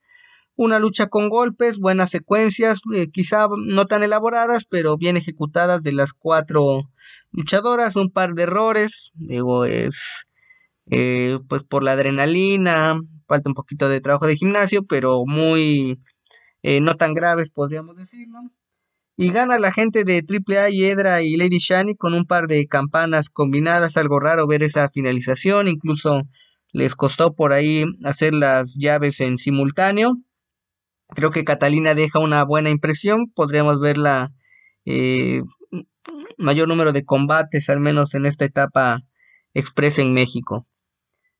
[0.57, 5.92] Una lucha con golpes, buenas secuencias, eh, quizá no tan elaboradas, pero bien ejecutadas de
[5.92, 6.83] las cuatro
[7.33, 10.27] luchadoras, un par de errores, digo, es
[10.90, 15.98] eh, pues por la adrenalina, falta un poquito de trabajo de gimnasio, pero muy
[16.62, 18.40] eh, no tan graves, podríamos decirlo.
[19.16, 23.31] Y gana la gente de AAA, Hiedra y Lady Shani con un par de campanas
[23.31, 26.22] combinadas, algo raro ver esa finalización, incluso
[26.72, 30.16] les costó por ahí hacer las llaves en simultáneo.
[31.11, 34.33] Creo que Catalina deja una buena impresión, podríamos verla
[34.85, 35.42] eh,
[36.37, 39.03] mayor número de combates, al menos en esta etapa
[39.55, 40.66] expresa en México.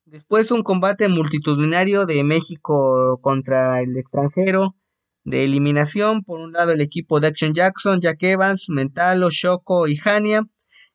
[0.05, 4.77] Después un combate multitudinario de México contra el extranjero
[5.25, 6.23] de eliminación.
[6.23, 10.47] Por un lado el equipo de Action Jackson, Jack Evans, Mentalo, Shoko y Hania.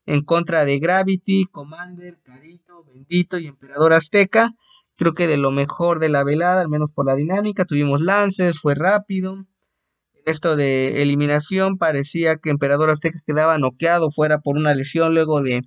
[0.05, 4.55] En contra de Gravity, Commander, Carito, Bendito y Emperador Azteca.
[4.95, 7.65] Creo que de lo mejor de la velada, al menos por la dinámica.
[7.65, 9.33] Tuvimos lances, fue rápido.
[10.13, 15.41] En esto de eliminación parecía que Emperador Azteca quedaba noqueado fuera por una lesión luego
[15.41, 15.61] de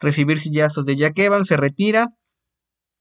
[0.00, 1.48] recibir sillazos de Jack Evans.
[1.48, 2.14] Se retira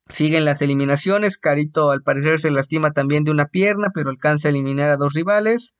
[0.09, 1.37] Siguen las eliminaciones.
[1.37, 5.13] Carito al parecer se lastima también de una pierna, pero alcanza a eliminar a dos
[5.13, 5.73] rivales.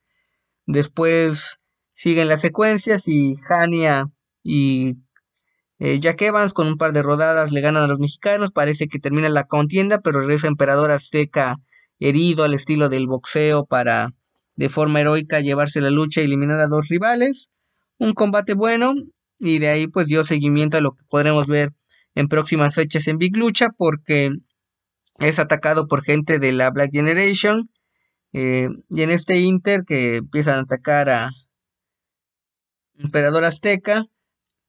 [0.66, 1.60] Después
[1.94, 4.10] siguen las secuencias y Hania
[4.42, 4.96] y
[5.78, 8.52] eh, Jack Evans con un par de rodadas le ganan a los mexicanos.
[8.52, 11.56] Parece que termina la contienda, pero regresa Emperador Azteca
[11.98, 14.10] herido al estilo del boxeo para
[14.56, 17.50] de forma heroica llevarse la lucha y eliminar a dos rivales.
[17.96, 18.92] Un combate bueno
[19.38, 21.72] y de ahí pues dio seguimiento a lo que podremos ver
[22.18, 24.30] en próximas fechas en Big Lucha porque
[25.20, 27.70] es atacado por gente de la Black Generation
[28.32, 31.30] eh, y en este Inter que empiezan a atacar a
[32.98, 34.06] Emperador Azteca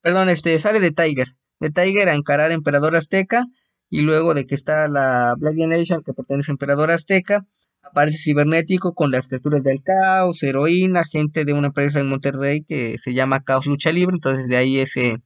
[0.00, 1.26] perdón este sale de Tiger
[1.58, 3.46] de Tiger a encarar a Emperador Azteca
[3.88, 7.44] y luego de que está la Black Generation que pertenece a Emperador Azteca
[7.82, 12.96] aparece Cibernético con las criaturas del caos, heroína, gente de una empresa en Monterrey que
[12.98, 15.20] se llama Caos Lucha Libre, entonces de ahí ese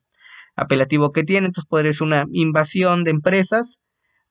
[0.56, 3.78] apelativo que tiene, entonces podría ser una invasión de empresas,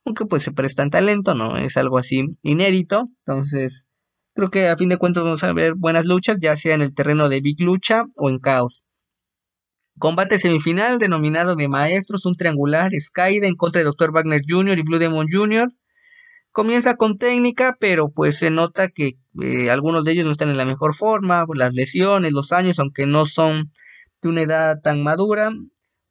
[0.05, 1.57] aunque pues se prestan talento, ¿no?
[1.57, 3.83] Es algo así inédito, entonces
[4.33, 6.93] creo que a fin de cuentas vamos a ver buenas luchas, ya sea en el
[6.93, 8.83] terreno de Big Lucha o en Caos.
[9.99, 14.11] Combate semifinal denominado de Maestros, un triangular, Skyde en contra de Dr.
[14.11, 14.79] Wagner Jr.
[14.79, 15.69] y Blue Demon Jr.
[16.51, 20.57] Comienza con técnica, pero pues se nota que eh, algunos de ellos no están en
[20.57, 23.71] la mejor forma, las lesiones, los años, aunque no son
[24.21, 25.51] de una edad tan madura.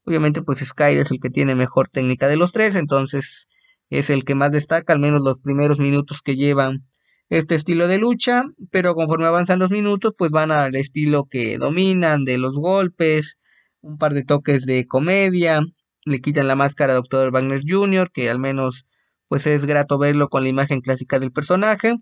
[0.04, 3.48] Obviamente, pues Sky es el que tiene mejor técnica de los tres, entonces
[3.90, 6.86] es el que más destaca, al menos los primeros minutos que llevan
[7.28, 12.24] este estilo de lucha, pero conforme avanzan los minutos, pues van al estilo que dominan,
[12.24, 13.38] de los golpes,
[13.80, 15.60] un par de toques de comedia,
[16.04, 17.30] le quitan la máscara a Dr.
[17.32, 18.86] Wagner Jr., que al menos
[19.28, 21.94] pues es grato verlo con la imagen clásica del personaje,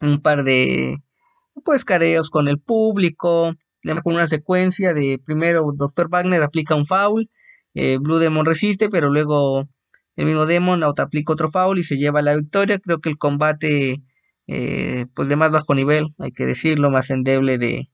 [0.00, 0.98] un par de
[1.64, 3.52] pues careos con el público,
[4.02, 6.08] con una secuencia de primero Dr.
[6.08, 7.30] Wagner aplica un foul,
[7.74, 9.68] eh, Blue Demon resiste, pero luego
[10.16, 12.78] el mismo Demon aplica otro foul y se lleva la victoria.
[12.78, 14.02] Creo que el combate
[14.46, 17.90] eh, pues de más bajo nivel, hay que decirlo, más endeble de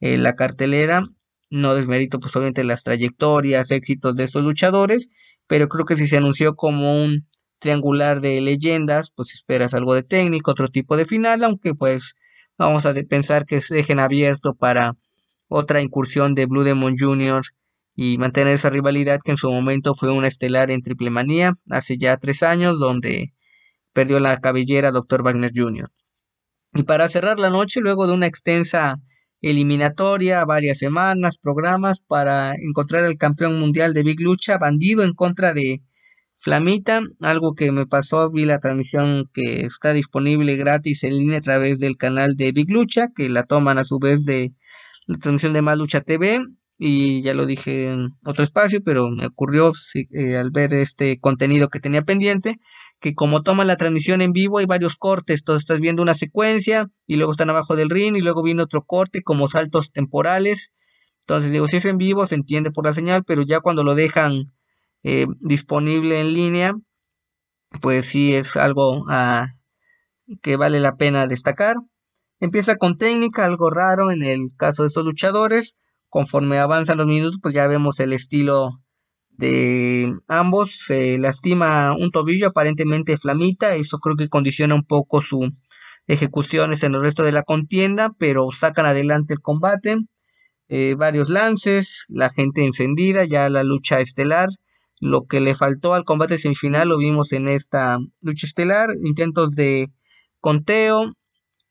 [0.00, 1.04] eh, la cartelera.
[1.50, 5.10] No desmerito pues obviamente las trayectorias, éxitos de estos luchadores,
[5.46, 7.28] pero creo que si se anunció como un
[7.58, 12.14] triangular de leyendas, pues esperas algo de técnico, otro tipo de final, aunque pues
[12.56, 14.96] vamos a pensar que se dejen abierto para
[15.50, 17.42] otra incursión de Blue Demon Jr.
[17.96, 21.98] y mantener esa rivalidad que en su momento fue una estelar en Triple Manía hace
[21.98, 23.34] ya tres años, donde
[23.92, 25.22] perdió la cabellera Dr.
[25.24, 25.90] Wagner Jr.
[26.72, 28.96] Y para cerrar la noche, luego de una extensa
[29.42, 35.52] eliminatoria, varias semanas, programas para encontrar el campeón mundial de Big Lucha, bandido en contra
[35.52, 35.80] de
[36.38, 41.42] Flamita, algo que me pasó, vi la transmisión que está disponible gratis en línea a
[41.42, 44.54] través del canal de Big Lucha, que la toman a su vez de
[45.10, 46.40] la transmisión de Más Lucha TV,
[46.78, 51.68] y ya lo dije en otro espacio, pero me ocurrió eh, al ver este contenido
[51.68, 52.58] que tenía pendiente,
[53.00, 56.88] que como toman la transmisión en vivo hay varios cortes, entonces estás viendo una secuencia
[57.06, 60.72] y luego están abajo del ring y luego viene otro corte como saltos temporales.
[61.22, 63.94] Entonces digo, si es en vivo se entiende por la señal, pero ya cuando lo
[63.96, 64.52] dejan
[65.02, 66.72] eh, disponible en línea,
[67.82, 69.48] pues sí es algo ah,
[70.40, 71.76] que vale la pena destacar.
[72.40, 75.76] Empieza con técnica, algo raro en el caso de estos luchadores.
[76.08, 78.80] Conforme avanzan los minutos, pues ya vemos el estilo
[79.28, 80.72] de ambos.
[80.86, 83.76] Se lastima un tobillo aparentemente flamita.
[83.76, 85.50] Eso creo que condiciona un poco su
[86.06, 89.96] ejecuciones en el resto de la contienda, pero sacan adelante el combate.
[90.68, 94.48] Eh, varios lances, la gente encendida, ya la lucha estelar.
[94.98, 98.88] Lo que le faltó al combate semifinal lo vimos en esta lucha estelar.
[99.02, 99.88] Intentos de
[100.40, 101.12] conteo.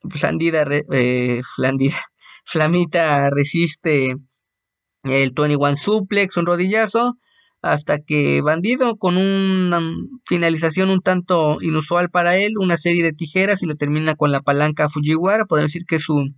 [0.10, 1.42] Flandida, eh,
[2.46, 4.16] Flamita resiste
[5.04, 7.18] el 21 suplex, un rodillazo
[7.62, 9.82] hasta que Bandido, con una
[10.26, 14.42] finalización un tanto inusual para él, una serie de tijeras y lo termina con la
[14.42, 16.30] palanca Fujiwara, podemos decir que es su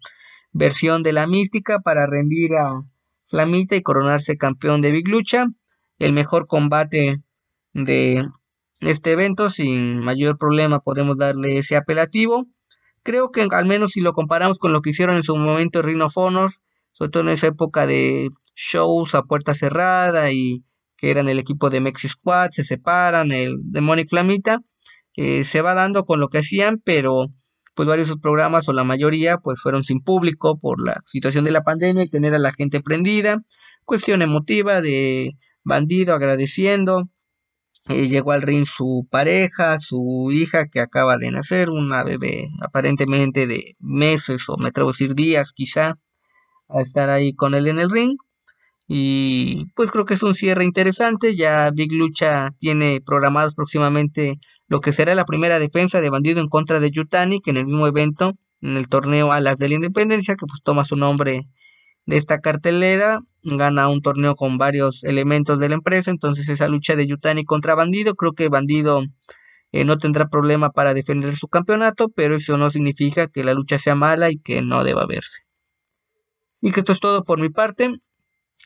[0.51, 2.84] versión de la mística para rendir a
[3.28, 5.45] Flamita y coronarse campeón de Big Lucha,
[5.99, 7.22] el mejor combate
[7.74, 8.28] de
[8.82, 12.47] este evento, sin mayor problema podemos darle ese apelativo.
[13.04, 16.08] Creo que al menos si lo comparamos con lo que hicieron en su momento Rhino
[16.08, 16.52] of Honor,
[16.91, 20.64] sobre todo en esa época de shows a puerta cerrada y
[20.97, 24.60] que eran el equipo de Mexi Squad, se separan, el Demonic Flamita,
[25.16, 27.26] eh, se va dando con lo que hacían, pero
[27.74, 31.43] pues varios de sus programas o la mayoría pues fueron sin público por la situación
[31.45, 33.41] de la pandemia y tener a la gente prendida,
[33.86, 35.32] cuestión emotiva de
[35.64, 37.10] bandido agradeciendo,
[37.90, 43.48] eh, llegó al ring su pareja, su hija que acaba de nacer, una bebé aparentemente
[43.48, 45.98] de meses o me atrevo a decir días quizá,
[46.70, 48.18] a estar ahí con él en el ring.
[48.88, 51.36] Y pues creo que es un cierre interesante.
[51.36, 56.50] Ya Big Lucha tiene programados próximamente lo que será la primera defensa de Bandido en
[56.50, 60.36] contra de Yutani, que en el mismo evento, en el torneo Alas de la Independencia,
[60.36, 61.48] que pues toma su nombre
[62.06, 66.12] de esta cartelera, gana un torneo con varios elementos de la empresa.
[66.12, 69.04] Entonces esa lucha de Yutani contra Bandido, creo que Bandido
[69.72, 73.78] eh, no tendrá problema para defender su campeonato, pero eso no significa que la lucha
[73.78, 75.43] sea mala y que no deba verse.
[76.62, 77.89] Y que esto es todo por mi parte.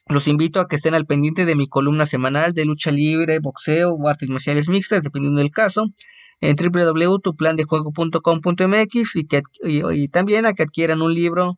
[0.07, 3.93] Los invito a que estén al pendiente de mi columna semanal de lucha libre, boxeo
[3.93, 5.86] o artes marciales mixtas, dependiendo del caso,
[6.41, 11.57] en www.tuplandejuego.com.mx y, que, y, también a que adquieran un libro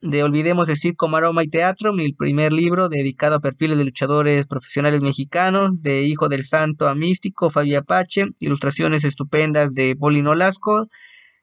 [0.00, 4.46] de Olvidemos el Circo, Maroma y Teatro, mi primer libro dedicado a perfiles de luchadores
[4.46, 10.88] profesionales mexicanos, de Hijo del Santo a Místico, Fabio Apache, ilustraciones estupendas de Bolino Lasco,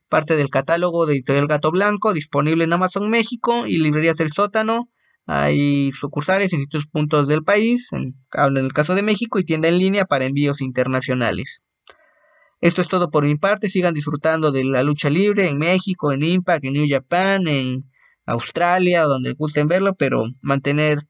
[0.10, 4.90] parte del catálogo de Editorial Gato Blanco, disponible en Amazon México y librerías del sótano
[5.30, 9.68] hay sucursales en distintos puntos del país, en, en el caso de México, y tienda
[9.68, 11.64] en línea para envíos internacionales.
[12.62, 13.68] Esto es todo por mi parte.
[13.68, 17.82] Sigan disfrutando de la lucha libre en México, en Impact, en New Japan, en
[18.28, 21.08] Australia o donde gusten verlo, pero mantener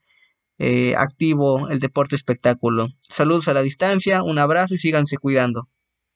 [0.59, 2.89] eh, activo el deporte espectáculo.
[3.01, 5.67] Saludos a la distancia, un abrazo y síganse cuidando.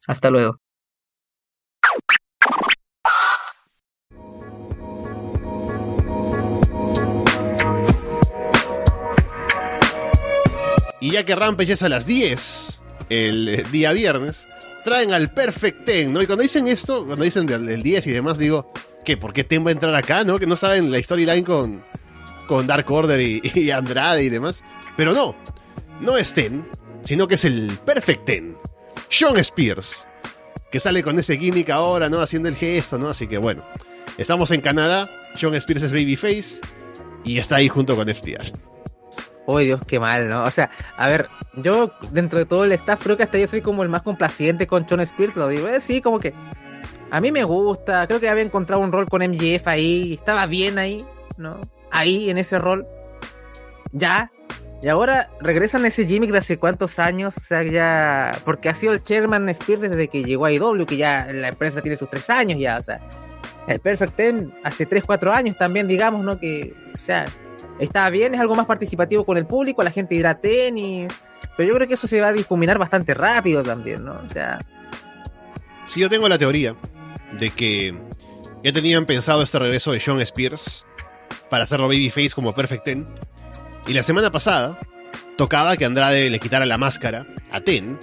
[0.08, 0.60] Hasta luego.
[10.99, 14.47] Y ya que Rampage es a las 10, el eh, día viernes,
[14.84, 16.22] traen al Perfect Ten, ¿no?
[16.22, 18.72] Y cuando dicen esto, cuando dicen del, del 10 y demás, digo,
[19.04, 19.18] ¿qué?
[19.18, 20.38] ¿Por qué Ten va a entrar acá, no?
[20.38, 21.84] Que no saben la storyline con,
[22.47, 24.64] con Dark Order y, Andrade y demás.
[24.97, 25.36] Pero no,
[25.99, 26.68] no es Ten,
[27.04, 28.58] sino que es el Perfect Ten.
[29.10, 30.08] Sean Spears,
[30.72, 32.22] que sale con ese gimmick ahora, ¿no?
[32.22, 33.10] Haciendo el gesto, ¿no?
[33.10, 33.64] Así que bueno,
[34.18, 36.62] estamos en Canadá, Sean Spears es Babyface
[37.24, 38.52] y está ahí junto con FTR.
[39.47, 40.43] Uy, Dios, qué mal, ¿no?
[40.43, 43.62] O sea, a ver, yo dentro de todo el staff creo que hasta yo soy
[43.62, 46.34] como el más complaciente con Sean Spears, lo digo, eh, sí, como que
[47.12, 50.78] a mí me gusta, creo que había encontrado un rol con MJF ahí, estaba bien
[50.78, 51.03] ahí,
[51.38, 51.59] ¿no?
[51.91, 52.88] Ahí, en ese rol.
[53.91, 54.32] Ya.
[54.82, 58.32] Y ahora regresan a ese gimmick de hace cuántos años, o sea, ya...
[58.45, 61.82] Porque ha sido el chairman Spears desde que llegó a IW, que ya la empresa
[61.82, 63.01] tiene sus tres años ya, o sea...
[63.68, 66.39] El Perfect Ten hace 3, 4 años también, digamos, ¿no?
[66.39, 67.26] Que, o sea,
[67.78, 71.07] está bien, es algo más participativo con el público, la gente dirá ten y...
[71.57, 74.14] Pero yo creo que eso se va a difuminar bastante rápido también, ¿no?
[74.14, 74.59] O sea...
[75.86, 76.74] Sí, yo tengo la teoría
[77.40, 77.96] de que
[78.64, 80.86] ya tenían pensado este regreso de Sean Spears
[81.50, 83.08] para hacerlo Babyface como Perfect Ten.
[83.88, 84.80] Y la semana pasada
[85.38, 88.00] tocaba que Andrade le quitara la máscara a Ten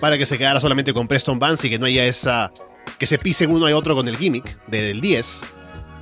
[0.00, 2.52] para que se quedara solamente con Preston Vance y que no haya esa...
[2.98, 5.42] que se pisen uno a otro con el gimmick del 10.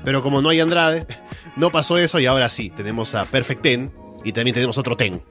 [0.05, 1.07] Pero como no hay Andrade,
[1.57, 3.93] no pasó eso y ahora sí, tenemos a Perfect Ten
[4.25, 5.23] y también tenemos otro Ten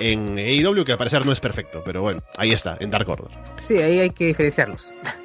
[0.00, 3.30] en AEW que al parecer no es perfecto, pero bueno, ahí está, en Dark Order.
[3.66, 4.92] Sí, ahí hay que diferenciarlos.